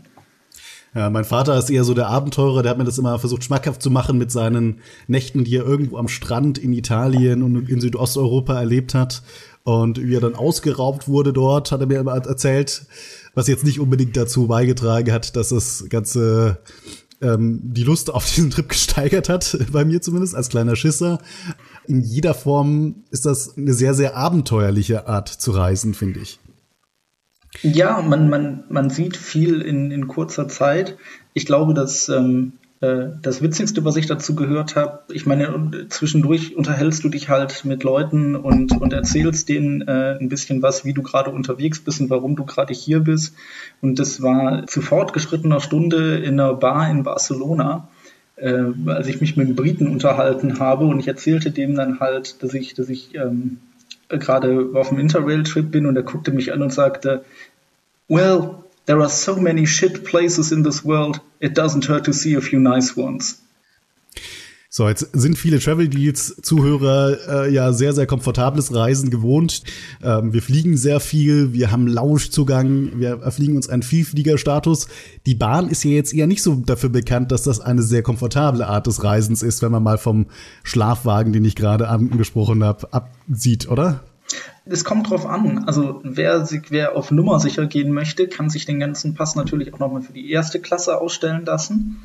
Ja, 0.98 1.12
mein 1.12 1.26
Vater 1.26 1.56
ist 1.60 1.70
eher 1.70 1.84
so 1.84 1.94
der 1.94 2.08
Abenteurer, 2.08 2.64
der 2.64 2.72
hat 2.72 2.80
mir 2.80 2.84
das 2.84 2.98
immer 2.98 3.20
versucht 3.20 3.44
schmackhaft 3.44 3.84
zu 3.84 3.92
machen 3.92 4.18
mit 4.18 4.32
seinen 4.32 4.80
Nächten, 5.06 5.44
die 5.44 5.56
er 5.56 5.64
irgendwo 5.64 5.98
am 5.98 6.08
Strand 6.08 6.58
in 6.58 6.74
Italien 6.74 7.44
und 7.44 7.70
in 7.70 7.80
Südosteuropa 7.80 8.60
erlebt 8.60 8.96
hat. 8.96 9.22
Und 9.64 10.02
wie 10.02 10.16
er 10.16 10.22
dann 10.22 10.34
ausgeraubt 10.34 11.08
wurde 11.08 11.34
dort, 11.34 11.72
hat 11.72 11.82
er 11.82 11.86
mir 11.86 12.00
immer 12.00 12.14
erzählt, 12.14 12.88
was 13.36 13.48
jetzt 13.48 13.64
nicht 13.64 13.80
unbedingt 13.80 14.18
dazu 14.18 14.48
beigetragen 14.48 15.12
hat, 15.12 15.36
dass 15.36 15.50
das 15.50 15.86
Ganze 15.88 16.58
ähm, 17.22 17.60
die 17.62 17.84
Lust 17.84 18.12
auf 18.12 18.26
diesen 18.26 18.50
Trip 18.50 18.68
gesteigert 18.70 19.30
hat, 19.30 19.56
bei 19.72 19.86
mir 19.86 20.02
zumindest 20.02 20.34
als 20.34 20.50
kleiner 20.50 20.76
Schisser. 20.76 21.20
In 21.86 22.02
jeder 22.02 22.34
Form 22.34 23.04
ist 23.12 23.28
das 23.28 23.56
eine 23.56 23.76
sehr, 23.76 23.94
sehr 23.94 24.18
abenteuerliche 24.18 25.08
Art 25.08 25.30
zu 25.30 25.52
reisen, 25.52 25.94
finde 25.94 26.22
ich. 26.22 26.40
Ja, 27.62 28.02
man, 28.02 28.30
man, 28.30 28.64
man 28.70 28.90
sieht 28.90 29.18
viel 29.18 29.62
in, 29.62 29.92
in 29.92 30.08
kurzer 30.08 30.48
Zeit. 30.48 30.98
Ich 31.34 31.46
glaube, 31.46 31.74
dass 31.74 32.10
ähm, 32.10 32.54
äh, 32.82 33.08
das 33.22 33.42
Witzigste, 33.42 33.84
was 33.86 33.96
ich 33.96 34.06
dazu 34.06 34.36
gehört 34.36 34.76
habe, 34.76 35.02
ich 35.12 35.26
meine, 35.26 35.88
zwischendurch 35.90 36.56
unterhältst 36.56 37.04
du 37.04 37.10
dich 37.10 37.30
halt 37.30 37.66
mit 37.66 37.84
Leuten 37.84 38.36
und, 38.36 38.80
und 38.80 38.94
erzählst 38.94 39.50
denen 39.50 39.82
äh, 39.82 40.18
ein 40.20 40.30
bisschen 40.30 40.62
was, 40.62 40.86
wie 40.86 40.94
du 40.94 41.02
gerade 41.02 41.32
unterwegs 41.32 41.80
bist 41.80 42.02
und 42.02 42.10
warum 42.10 42.36
du 42.36 42.46
gerade 42.46 42.74
hier 42.74 43.00
bist. 43.00 43.36
Und 43.82 43.98
das 43.98 44.22
war 44.22 44.68
zu 44.68 44.82
fortgeschrittener 44.82 45.60
Stunde 45.60 46.18
in 46.18 46.40
einer 46.40 46.54
Bar 46.54 46.90
in 46.92 47.04
Barcelona, 47.04 47.88
äh, 48.36 48.66
als 48.86 49.08
ich 49.08 49.22
mich 49.22 49.36
mit 49.38 49.48
einem 49.48 49.56
Briten 49.56 49.88
unterhalten 49.88 50.60
habe 50.60 50.86
und 50.86 51.00
ich 51.00 51.08
erzählte 51.08 51.50
dem 51.50 51.74
dann 51.74 52.00
halt, 52.00 52.44
dass 52.44 52.54
ich, 52.54 52.76
dass 52.76 52.90
ich 52.90 53.16
ähm, 53.16 53.58
gerade 54.10 54.70
auf 54.74 54.92
einem 54.92 55.00
Interrail-Trip 55.00 55.70
bin 55.70 55.86
und 55.86 55.96
er 55.96 56.04
guckte 56.04 56.32
mich 56.32 56.54
an 56.54 56.62
und 56.62 56.74
sagte, 56.74 57.26
Well, 58.08 58.64
There 58.88 59.02
are 59.02 59.10
so 59.10 59.36
many 59.36 59.66
shit 59.66 60.06
places 60.06 60.54
in 60.54 60.64
this 60.64 60.86
world, 60.86 61.20
it 61.42 61.54
doesn't 61.54 61.90
hurt 61.90 62.06
to 62.06 62.14
see 62.14 62.36
a 62.36 62.42
few 62.42 62.58
nice 62.58 62.96
ones. 62.96 63.38
So, 64.78 64.88
jetzt 64.88 65.10
sind 65.14 65.40
viele 65.40 65.58
Travel 65.58 65.88
Deals 65.88 66.36
Zuhörer 66.44 67.46
äh, 67.48 67.52
ja 67.52 67.74
sehr, 67.74 67.94
sehr 67.94 68.06
komfortables 68.06 68.76
Reisen 68.76 69.10
gewohnt. 69.10 69.64
Ähm, 70.04 70.34
wir 70.34 70.44
fliegen 70.44 70.78
sehr 70.78 71.00
viel, 71.00 71.52
wir 71.52 71.72
haben 71.72 71.88
Loungezugang, 71.88 72.92
wir 73.00 73.18
fliegen 73.32 73.56
uns 73.56 73.70
einen 73.70 73.82
Vielfliegerstatus. 73.82 74.88
Die 75.26 75.34
Bahn 75.34 75.70
ist 75.70 75.84
ja 75.84 75.90
jetzt 75.90 76.14
eher 76.14 76.28
nicht 76.28 76.44
so 76.44 76.54
dafür 76.64 76.90
bekannt, 76.90 77.32
dass 77.32 77.42
das 77.42 77.60
eine 77.60 77.82
sehr 77.82 78.04
komfortable 78.04 78.68
Art 78.68 78.86
des 78.86 79.04
Reisens 79.04 79.42
ist, 79.42 79.64
wenn 79.64 79.72
man 79.72 79.82
mal 79.82 79.98
vom 79.98 80.28
Schlafwagen, 80.62 81.34
den 81.34 81.44
ich 81.44 81.56
gerade 81.56 81.88
angesprochen 81.88 82.64
habe, 82.64 82.94
absieht, 82.94 83.68
oder? 83.70 84.02
Es 84.66 84.84
kommt 84.84 85.10
drauf 85.10 85.26
an. 85.26 85.64
Also 85.66 86.02
wer, 86.04 86.48
wer 86.70 86.96
auf 86.96 87.10
Nummer 87.10 87.40
sicher 87.40 87.66
gehen 87.66 87.94
möchte, 87.94 88.28
kann 88.28 88.52
sich 88.52 88.68
den 88.68 88.80
ganzen 88.80 89.16
Pass 89.16 89.36
natürlich 89.36 89.74
auch 89.74 89.80
nochmal 89.80 90.04
für 90.04 90.14
die 90.14 90.30
erste 90.30 90.60
Klasse 90.60 91.02
ausstellen 91.02 91.46
lassen. 91.46 91.98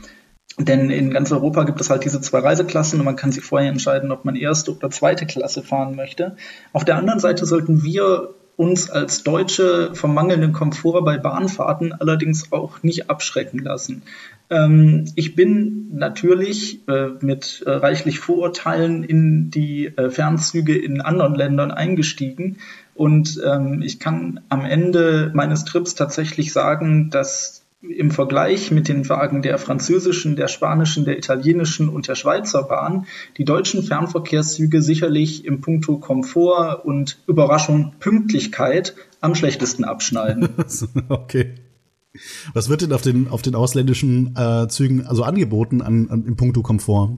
Denn 0.58 0.90
in 0.90 1.10
ganz 1.10 1.32
Europa 1.32 1.64
gibt 1.64 1.80
es 1.80 1.88
halt 1.88 2.04
diese 2.04 2.20
zwei 2.20 2.40
Reiseklassen 2.40 2.98
und 2.98 3.06
man 3.06 3.16
kann 3.16 3.32
sich 3.32 3.44
vorher 3.44 3.70
entscheiden, 3.70 4.12
ob 4.12 4.24
man 4.24 4.36
erste 4.36 4.76
oder 4.76 4.90
zweite 4.90 5.26
Klasse 5.26 5.62
fahren 5.62 5.96
möchte. 5.96 6.36
Auf 6.72 6.84
der 6.84 6.96
anderen 6.96 7.20
Seite 7.20 7.46
sollten 7.46 7.82
wir 7.82 8.34
uns 8.56 8.90
als 8.90 9.22
Deutsche 9.22 9.94
vom 9.94 10.14
mangelnden 10.14 10.52
Komfort 10.52 11.02
bei 11.02 11.16
Bahnfahrten 11.16 11.92
allerdings 11.92 12.52
auch 12.52 12.82
nicht 12.82 13.08
abschrecken 13.08 13.60
lassen. 13.60 14.02
Ähm, 14.50 15.06
ich 15.16 15.34
bin 15.34 15.88
natürlich 15.94 16.86
äh, 16.86 17.08
mit 17.20 17.62
äh, 17.66 17.70
reichlich 17.70 18.18
Vorurteilen 18.18 19.04
in 19.04 19.50
die 19.50 19.86
äh, 19.86 20.10
Fernzüge 20.10 20.76
in 20.76 21.00
anderen 21.00 21.34
Ländern 21.34 21.70
eingestiegen 21.70 22.58
und 22.94 23.40
ähm, 23.44 23.80
ich 23.82 23.98
kann 23.98 24.40
am 24.50 24.66
Ende 24.66 25.30
meines 25.34 25.64
Trips 25.64 25.94
tatsächlich 25.94 26.52
sagen, 26.52 27.08
dass 27.08 27.61
im 27.82 28.12
Vergleich 28.12 28.70
mit 28.70 28.88
den 28.88 29.08
Wagen 29.08 29.42
der 29.42 29.58
französischen, 29.58 30.36
der 30.36 30.48
spanischen, 30.48 31.04
der 31.04 31.18
italienischen 31.18 31.88
und 31.88 32.06
der 32.06 32.14
Schweizer 32.14 32.62
Bahn 32.62 33.06
die 33.38 33.44
deutschen 33.44 33.82
Fernverkehrszüge 33.82 34.82
sicherlich 34.82 35.44
im 35.44 35.60
Punkto 35.60 35.98
Komfort 35.98 36.84
und 36.84 37.18
Überraschung 37.26 37.94
Pünktlichkeit 37.98 38.94
am 39.20 39.34
schlechtesten 39.34 39.84
abschneiden. 39.84 40.48
okay. 41.08 41.54
Was 42.52 42.68
wird 42.68 42.82
denn 42.82 42.92
auf 42.92 43.02
den, 43.02 43.28
auf 43.28 43.42
den 43.42 43.54
ausländischen 43.54 44.36
äh, 44.36 44.68
Zügen 44.68 45.06
also 45.06 45.24
angeboten 45.24 45.80
an, 45.80 46.08
an, 46.10 46.24
im 46.26 46.36
Punkto 46.36 46.62
Komfort? 46.62 47.16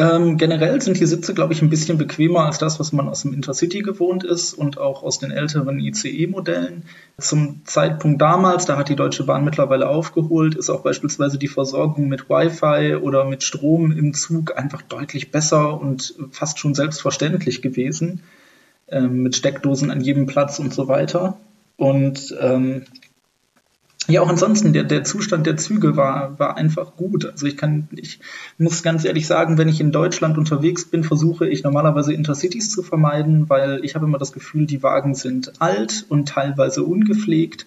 Ähm, 0.00 0.38
generell 0.38 0.80
sind 0.80 0.98
die 0.98 1.04
Sitze, 1.04 1.34
glaube 1.34 1.52
ich, 1.52 1.60
ein 1.60 1.68
bisschen 1.68 1.98
bequemer 1.98 2.46
als 2.46 2.56
das, 2.56 2.80
was 2.80 2.90
man 2.90 3.06
aus 3.06 3.20
dem 3.20 3.34
Intercity 3.34 3.82
gewohnt 3.82 4.24
ist 4.24 4.54
und 4.54 4.78
auch 4.78 5.02
aus 5.02 5.18
den 5.18 5.30
älteren 5.30 5.78
ICE-Modellen. 5.78 6.84
Zum 7.18 7.60
Zeitpunkt 7.66 8.22
damals, 8.22 8.64
da 8.64 8.78
hat 8.78 8.88
die 8.88 8.96
Deutsche 8.96 9.24
Bahn 9.24 9.44
mittlerweile 9.44 9.90
aufgeholt, 9.90 10.54
ist 10.54 10.70
auch 10.70 10.80
beispielsweise 10.80 11.36
die 11.36 11.48
Versorgung 11.48 12.08
mit 12.08 12.30
Wi-Fi 12.30 12.94
oder 12.94 13.26
mit 13.26 13.42
Strom 13.42 13.92
im 13.92 14.14
Zug 14.14 14.56
einfach 14.56 14.80
deutlich 14.80 15.32
besser 15.32 15.78
und 15.78 16.14
fast 16.30 16.58
schon 16.58 16.74
selbstverständlich 16.74 17.60
gewesen, 17.60 18.22
ähm, 18.88 19.22
mit 19.22 19.36
Steckdosen 19.36 19.90
an 19.90 20.00
jedem 20.00 20.24
Platz 20.24 20.58
und 20.60 20.72
so 20.72 20.88
weiter. 20.88 21.36
Und 21.76 22.34
ähm, 22.40 22.86
ja, 24.10 24.22
auch 24.22 24.28
ansonsten, 24.28 24.72
der, 24.72 24.84
der 24.84 25.04
Zustand 25.04 25.46
der 25.46 25.56
Züge 25.56 25.96
war, 25.96 26.38
war 26.38 26.56
einfach 26.56 26.96
gut. 26.96 27.24
Also 27.24 27.46
ich 27.46 27.56
kann, 27.56 27.88
ich 27.92 28.20
muss 28.58 28.82
ganz 28.82 29.04
ehrlich 29.04 29.26
sagen, 29.26 29.58
wenn 29.58 29.68
ich 29.68 29.80
in 29.80 29.92
Deutschland 29.92 30.36
unterwegs 30.38 30.84
bin, 30.84 31.04
versuche 31.04 31.48
ich 31.48 31.62
normalerweise 31.62 32.12
Intercities 32.12 32.70
zu 32.70 32.82
vermeiden, 32.82 33.48
weil 33.48 33.84
ich 33.84 33.94
habe 33.94 34.06
immer 34.06 34.18
das 34.18 34.32
Gefühl, 34.32 34.66
die 34.66 34.82
Wagen 34.82 35.14
sind 35.14 35.60
alt 35.60 36.04
und 36.08 36.28
teilweise 36.28 36.82
ungepflegt. 36.82 37.66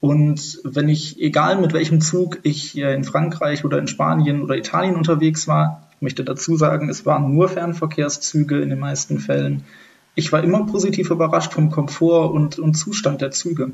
Und 0.00 0.60
wenn 0.64 0.88
ich, 0.88 1.20
egal 1.20 1.60
mit 1.60 1.72
welchem 1.72 2.00
Zug 2.00 2.38
ich 2.42 2.78
in 2.78 3.04
Frankreich 3.04 3.64
oder 3.64 3.78
in 3.78 3.88
Spanien 3.88 4.42
oder 4.42 4.56
Italien 4.56 4.94
unterwegs 4.94 5.48
war, 5.48 5.88
ich 5.96 6.02
möchte 6.02 6.22
dazu 6.22 6.56
sagen, 6.56 6.88
es 6.88 7.06
waren 7.06 7.34
nur 7.34 7.48
Fernverkehrszüge 7.48 8.60
in 8.60 8.68
den 8.68 8.78
meisten 8.78 9.18
Fällen. 9.18 9.64
Ich 10.14 10.32
war 10.32 10.44
immer 10.44 10.66
positiv 10.66 11.10
überrascht 11.10 11.52
vom 11.52 11.70
Komfort 11.70 12.32
und, 12.32 12.58
und 12.58 12.74
Zustand 12.74 13.20
der 13.20 13.32
Züge 13.32 13.72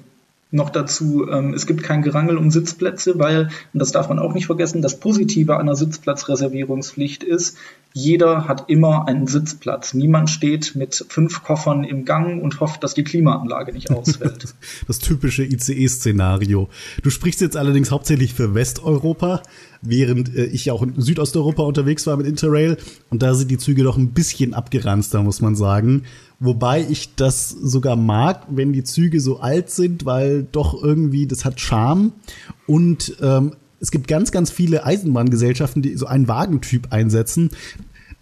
noch 0.54 0.70
dazu, 0.70 1.28
ähm, 1.28 1.52
es 1.52 1.66
gibt 1.66 1.82
kein 1.82 2.02
Gerangel 2.02 2.38
um 2.38 2.50
Sitzplätze, 2.50 3.18
weil, 3.18 3.50
und 3.72 3.80
das 3.80 3.92
darf 3.92 4.08
man 4.08 4.18
auch 4.18 4.34
nicht 4.34 4.46
vergessen, 4.46 4.82
das 4.82 5.00
Positive 5.00 5.58
einer 5.58 5.74
Sitzplatzreservierungspflicht 5.74 7.24
ist, 7.24 7.56
jeder 7.96 8.48
hat 8.48 8.64
immer 8.68 9.06
einen 9.06 9.28
Sitzplatz. 9.28 9.94
Niemand 9.94 10.28
steht 10.28 10.74
mit 10.74 11.06
fünf 11.08 11.44
Koffern 11.44 11.84
im 11.84 12.04
Gang 12.04 12.42
und 12.42 12.58
hofft, 12.58 12.82
dass 12.82 12.94
die 12.94 13.04
Klimaanlage 13.04 13.72
nicht 13.72 13.92
ausfällt. 13.92 14.52
das 14.88 14.98
typische 14.98 15.44
ICE-Szenario. 15.44 16.68
Du 17.04 17.10
sprichst 17.10 17.40
jetzt 17.40 17.56
allerdings 17.56 17.92
hauptsächlich 17.92 18.34
für 18.34 18.52
Westeuropa, 18.52 19.42
während 19.80 20.34
äh, 20.34 20.46
ich 20.46 20.64
ja 20.64 20.72
auch 20.72 20.82
in 20.82 21.00
Südosteuropa 21.00 21.62
unterwegs 21.62 22.04
war 22.08 22.16
mit 22.16 22.26
Interrail. 22.26 22.78
Und 23.10 23.22
da 23.22 23.32
sind 23.34 23.52
die 23.52 23.58
Züge 23.58 23.84
doch 23.84 23.96
ein 23.96 24.10
bisschen 24.10 24.54
abgeranzter, 24.54 25.22
muss 25.22 25.40
man 25.40 25.54
sagen. 25.54 26.02
Wobei 26.44 26.86
ich 26.88 27.14
das 27.14 27.48
sogar 27.48 27.96
mag, 27.96 28.46
wenn 28.50 28.74
die 28.74 28.84
Züge 28.84 29.18
so 29.20 29.40
alt 29.40 29.70
sind, 29.70 30.04
weil 30.04 30.46
doch 30.52 30.80
irgendwie, 30.82 31.26
das 31.26 31.46
hat 31.46 31.58
Charme. 31.58 32.12
Und 32.66 33.16
ähm, 33.22 33.52
es 33.80 33.90
gibt 33.90 34.08
ganz, 34.08 34.30
ganz 34.30 34.50
viele 34.50 34.84
Eisenbahngesellschaften, 34.84 35.80
die 35.80 35.96
so 35.96 36.04
einen 36.04 36.28
Wagentyp 36.28 36.92
einsetzen. 36.92 37.50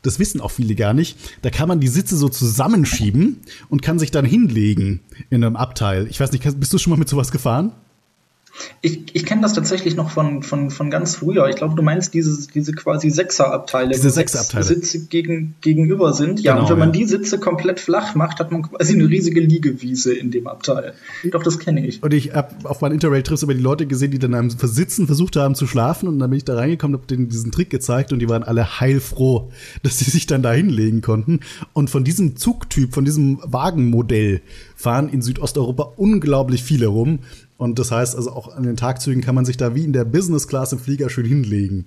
Das 0.03 0.21
wissen 0.21 0.41
auch 0.41 0.53
viele 0.53 0.77
gar 0.77 0.95
nicht. 0.95 1.19
Da 1.43 1.51
kann 1.51 1.67
man 1.67 1.81
die 1.81 1.89
Sitze 1.89 2.17
so 2.17 2.29
zusammenschieben 2.29 3.41
und 3.69 3.83
kann 3.83 3.99
sich 3.99 4.13
dann 4.13 4.25
hinlegen 4.25 5.01
in 5.29 5.43
einem 5.43 5.57
Abteil. 5.57 6.07
Ich 6.09 6.21
weiß 6.21 6.31
nicht, 6.31 6.45
bist 6.61 6.73
du 6.73 6.79
schon 6.79 6.93
mal 6.93 6.99
mit 6.99 7.09
sowas 7.09 7.33
gefahren? 7.33 7.73
Ich, 8.83 9.15
ich 9.15 9.25
kenne 9.25 9.43
das 9.43 9.55
tatsächlich 9.55 9.97
noch 9.97 10.11
von, 10.11 10.43
von, 10.43 10.71
von 10.71 10.91
ganz 10.91 11.17
früher. 11.17 11.49
Ich 11.49 11.57
glaube, 11.57 11.75
du 11.75 11.83
meinst 11.83 12.13
diese, 12.13 12.49
diese 12.51 12.73
quasi 12.73 13.11
Sechserabteile, 13.11 13.91
diese 13.91 14.11
Sechserabteile. 14.11 14.65
Sitze 14.65 15.07
gegen, 15.07 15.55
gegenüber 15.61 16.13
sind. 16.13 16.41
Ja, 16.41 16.53
genau, 16.53 16.65
und 16.65 16.71
wenn 16.71 16.79
man 16.79 16.93
die 16.93 17.05
Sitze 17.05 17.39
komplett 17.39 17.81
flach 17.81 18.15
macht, 18.15 18.41
hat 18.41 18.53
man 18.53 18.63
quasi 18.63 18.95
eine 18.95 19.09
riesige 19.09 19.41
Liegewiese 19.41 20.15
in 20.15 20.31
dem 20.31 20.47
Abteil. 20.47 20.95
Doch, 21.31 21.43
das 21.43 21.59
kenne 21.59 21.87
ich. 21.87 22.03
Und 22.03 22.13
ich 22.13 22.35
habe 22.35 22.55
auf 22.65 22.81
meinen 22.81 22.93
Interrail-Trips 22.93 23.43
immer 23.43 23.55
die 23.55 23.61
Leute 23.61 23.87
gesehen, 23.87 24.11
die 24.11 24.19
dann 24.19 24.35
am 24.35 24.51
Versitzen 24.51 25.07
versucht 25.07 25.37
haben 25.37 25.55
zu 25.55 25.67
schlafen. 25.67 26.09
Und 26.09 26.19
dann 26.19 26.29
bin 26.29 26.37
ich 26.37 26.45
da 26.45 26.55
reingekommen, 26.55 26.97
habe 26.97 27.07
denen 27.07 27.29
diesen 27.29 27.53
Trick 27.53 27.71
gezeigt 27.71 28.13
und 28.13 28.19
die 28.19 28.29
waren 28.29 28.43
alle 28.43 28.81
heilfroh, 28.81 29.51
dass 29.83 29.99
sie 29.99 30.11
sich 30.11 30.27
dann 30.27 30.43
da 30.43 30.53
hinlegen 30.53 31.01
konnten. 31.01 31.41
Und 31.73 31.89
von 31.89 32.05
diesem 32.05 32.37
Zugtyp, 32.37 32.93
von 32.93 33.05
diesem 33.05 33.39
Wagenmodell 33.45 34.43
fahren 34.77 35.09
in 35.09 35.23
Südosteuropa 35.23 35.93
unglaublich 35.97 36.63
viele 36.63 36.89
rum. 36.89 37.21
Und 37.63 37.79
das 37.79 37.93
heißt 37.93 38.17
also 38.17 38.33
auch 38.33 38.57
an 38.57 38.65
den 38.65 38.77
Tagzügen 38.77 39.23
kann 39.23 39.37
man 39.37 39.45
sich 39.45 39.57
da 39.57 39.73
wie 39.77 39.85
in 39.85 39.93
der 39.93 40.05
Business 40.05 40.49
Class 40.49 40.73
im 40.73 40.81
Flieger 40.81 41.09
schön 41.09 41.25
hinlegen. 41.25 41.87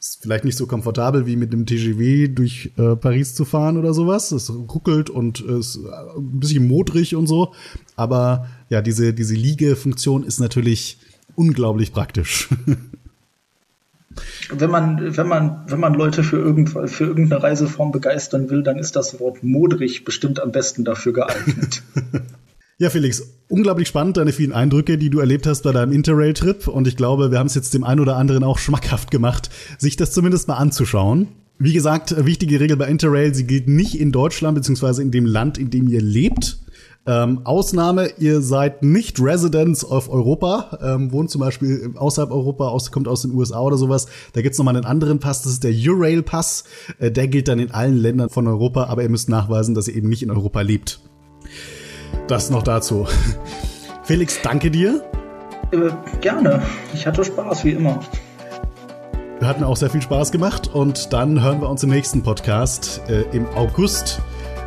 Ist 0.00 0.18
vielleicht 0.20 0.44
nicht 0.44 0.58
so 0.58 0.66
komfortabel 0.66 1.26
wie 1.26 1.36
mit 1.36 1.52
dem 1.52 1.64
TGV 1.64 2.34
durch 2.34 2.72
äh, 2.76 2.96
Paris 2.96 3.36
zu 3.36 3.44
fahren 3.44 3.76
oder 3.76 3.94
sowas. 3.94 4.32
Es 4.32 4.50
ruckelt 4.50 5.10
und 5.10 5.40
ist 5.40 5.78
ein 6.16 6.40
bisschen 6.40 6.66
modrig 6.66 7.14
und 7.14 7.28
so. 7.28 7.54
Aber 7.94 8.48
ja, 8.68 8.82
diese, 8.82 9.14
diese 9.14 9.34
Liegefunktion 9.34 10.24
ist 10.24 10.40
natürlich 10.40 10.98
unglaublich 11.36 11.92
praktisch. 11.92 12.48
wenn 14.50 14.70
man, 14.72 15.16
wenn 15.16 15.28
man, 15.28 15.62
wenn 15.68 15.78
man 15.78 15.94
Leute 15.94 16.24
für, 16.24 16.38
irgend, 16.38 16.70
für 16.70 17.04
irgendeine 17.04 17.44
Reiseform 17.44 17.92
begeistern 17.92 18.50
will, 18.50 18.64
dann 18.64 18.76
ist 18.76 18.96
das 18.96 19.20
Wort 19.20 19.44
modrig 19.44 20.04
bestimmt 20.04 20.40
am 20.40 20.50
besten 20.50 20.84
dafür 20.84 21.12
geeignet. 21.12 21.84
Ja, 22.78 22.90
Felix, 22.90 23.22
unglaublich 23.48 23.88
spannend, 23.88 24.16
deine 24.16 24.32
vielen 24.32 24.52
Eindrücke, 24.52 24.98
die 24.98 25.10
du 25.10 25.20
erlebt 25.20 25.46
hast 25.46 25.62
bei 25.62 25.72
deinem 25.72 25.92
Interrail-Trip. 25.92 26.66
Und 26.68 26.88
ich 26.88 26.96
glaube, 26.96 27.30
wir 27.30 27.38
haben 27.38 27.46
es 27.46 27.54
jetzt 27.54 27.74
dem 27.74 27.84
einen 27.84 28.00
oder 28.00 28.16
anderen 28.16 28.44
auch 28.44 28.58
schmackhaft 28.60 29.10
gemacht, 29.10 29.50
sich 29.78 29.96
das 29.96 30.12
zumindest 30.12 30.48
mal 30.48 30.56
anzuschauen. 30.56 31.28
Wie 31.58 31.74
gesagt, 31.74 32.24
wichtige 32.24 32.58
Regel 32.58 32.76
bei 32.76 32.88
Interrail, 32.88 33.34
sie 33.34 33.46
gilt 33.46 33.68
nicht 33.68 34.00
in 34.00 34.10
Deutschland 34.10 34.56
beziehungsweise 34.56 35.02
in 35.02 35.12
dem 35.12 35.26
Land, 35.26 35.58
in 35.58 35.70
dem 35.70 35.86
ihr 35.86 36.00
lebt. 36.00 36.58
Ähm, 37.04 37.40
Ausnahme, 37.44 38.10
ihr 38.18 38.40
seid 38.40 38.82
nicht 38.82 39.20
Residents 39.20 39.84
of 39.84 40.08
Europa, 40.08 40.78
ähm, 40.82 41.12
wohnt 41.12 41.30
zum 41.30 41.40
Beispiel 41.40 41.92
außerhalb 41.96 42.30
Europa, 42.30 42.68
aus, 42.68 42.90
kommt 42.90 43.06
aus 43.06 43.22
den 43.22 43.32
USA 43.32 43.60
oder 43.60 43.76
sowas. 43.76 44.06
Da 44.32 44.40
gibt's 44.40 44.58
nochmal 44.58 44.76
einen 44.76 44.86
anderen 44.86 45.18
Pass, 45.18 45.42
das 45.42 45.52
ist 45.52 45.64
der 45.64 45.72
Eurail-Pass. 45.72 46.64
Äh, 46.98 47.10
der 47.10 47.28
gilt 47.28 47.48
dann 47.48 47.58
in 47.58 47.70
allen 47.70 47.96
Ländern 47.96 48.28
von 48.28 48.46
Europa, 48.46 48.84
aber 48.84 49.02
ihr 49.02 49.08
müsst 49.08 49.28
nachweisen, 49.28 49.74
dass 49.74 49.88
ihr 49.88 49.96
eben 49.96 50.08
nicht 50.08 50.22
in 50.22 50.30
Europa 50.30 50.62
lebt. 50.62 51.00
Das 52.28 52.50
noch 52.50 52.62
dazu. 52.62 53.06
Felix, 54.02 54.40
danke 54.42 54.70
dir. 54.70 55.02
Äh, 55.72 55.90
gerne. 56.20 56.62
Ich 56.92 57.06
hatte 57.06 57.24
Spaß, 57.24 57.64
wie 57.64 57.70
immer. 57.70 58.00
Wir 59.38 59.48
hatten 59.48 59.64
auch 59.64 59.76
sehr 59.76 59.90
viel 59.90 60.02
Spaß 60.02 60.30
gemacht 60.30 60.70
und 60.72 61.12
dann 61.12 61.42
hören 61.42 61.60
wir 61.60 61.68
uns 61.68 61.82
im 61.82 61.90
nächsten 61.90 62.22
Podcast 62.22 63.00
äh, 63.08 63.22
im 63.36 63.46
August. 63.56 64.20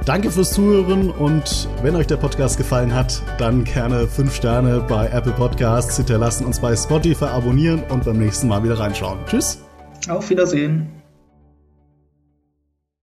Danke 0.05 0.29
fürs 0.29 0.51
Zuhören 0.51 1.09
und 1.09 1.67
wenn 1.81 1.95
euch 1.95 2.07
der 2.07 2.17
Podcast 2.17 2.57
gefallen 2.57 2.93
hat, 2.93 3.21
dann 3.39 3.63
gerne 3.63 4.07
5 4.07 4.35
Sterne 4.35 4.85
bei 4.87 5.07
Apple 5.07 5.31
Podcasts 5.31 5.97
hinterlassen, 5.97 6.45
uns 6.45 6.59
bei 6.59 6.75
Spotify 6.75 7.25
abonnieren 7.25 7.83
und 7.89 8.05
beim 8.05 8.17
nächsten 8.17 8.47
Mal 8.47 8.63
wieder 8.63 8.77
reinschauen. 8.77 9.17
Tschüss. 9.25 9.63
Auf 10.09 10.29
Wiedersehen. 10.29 10.94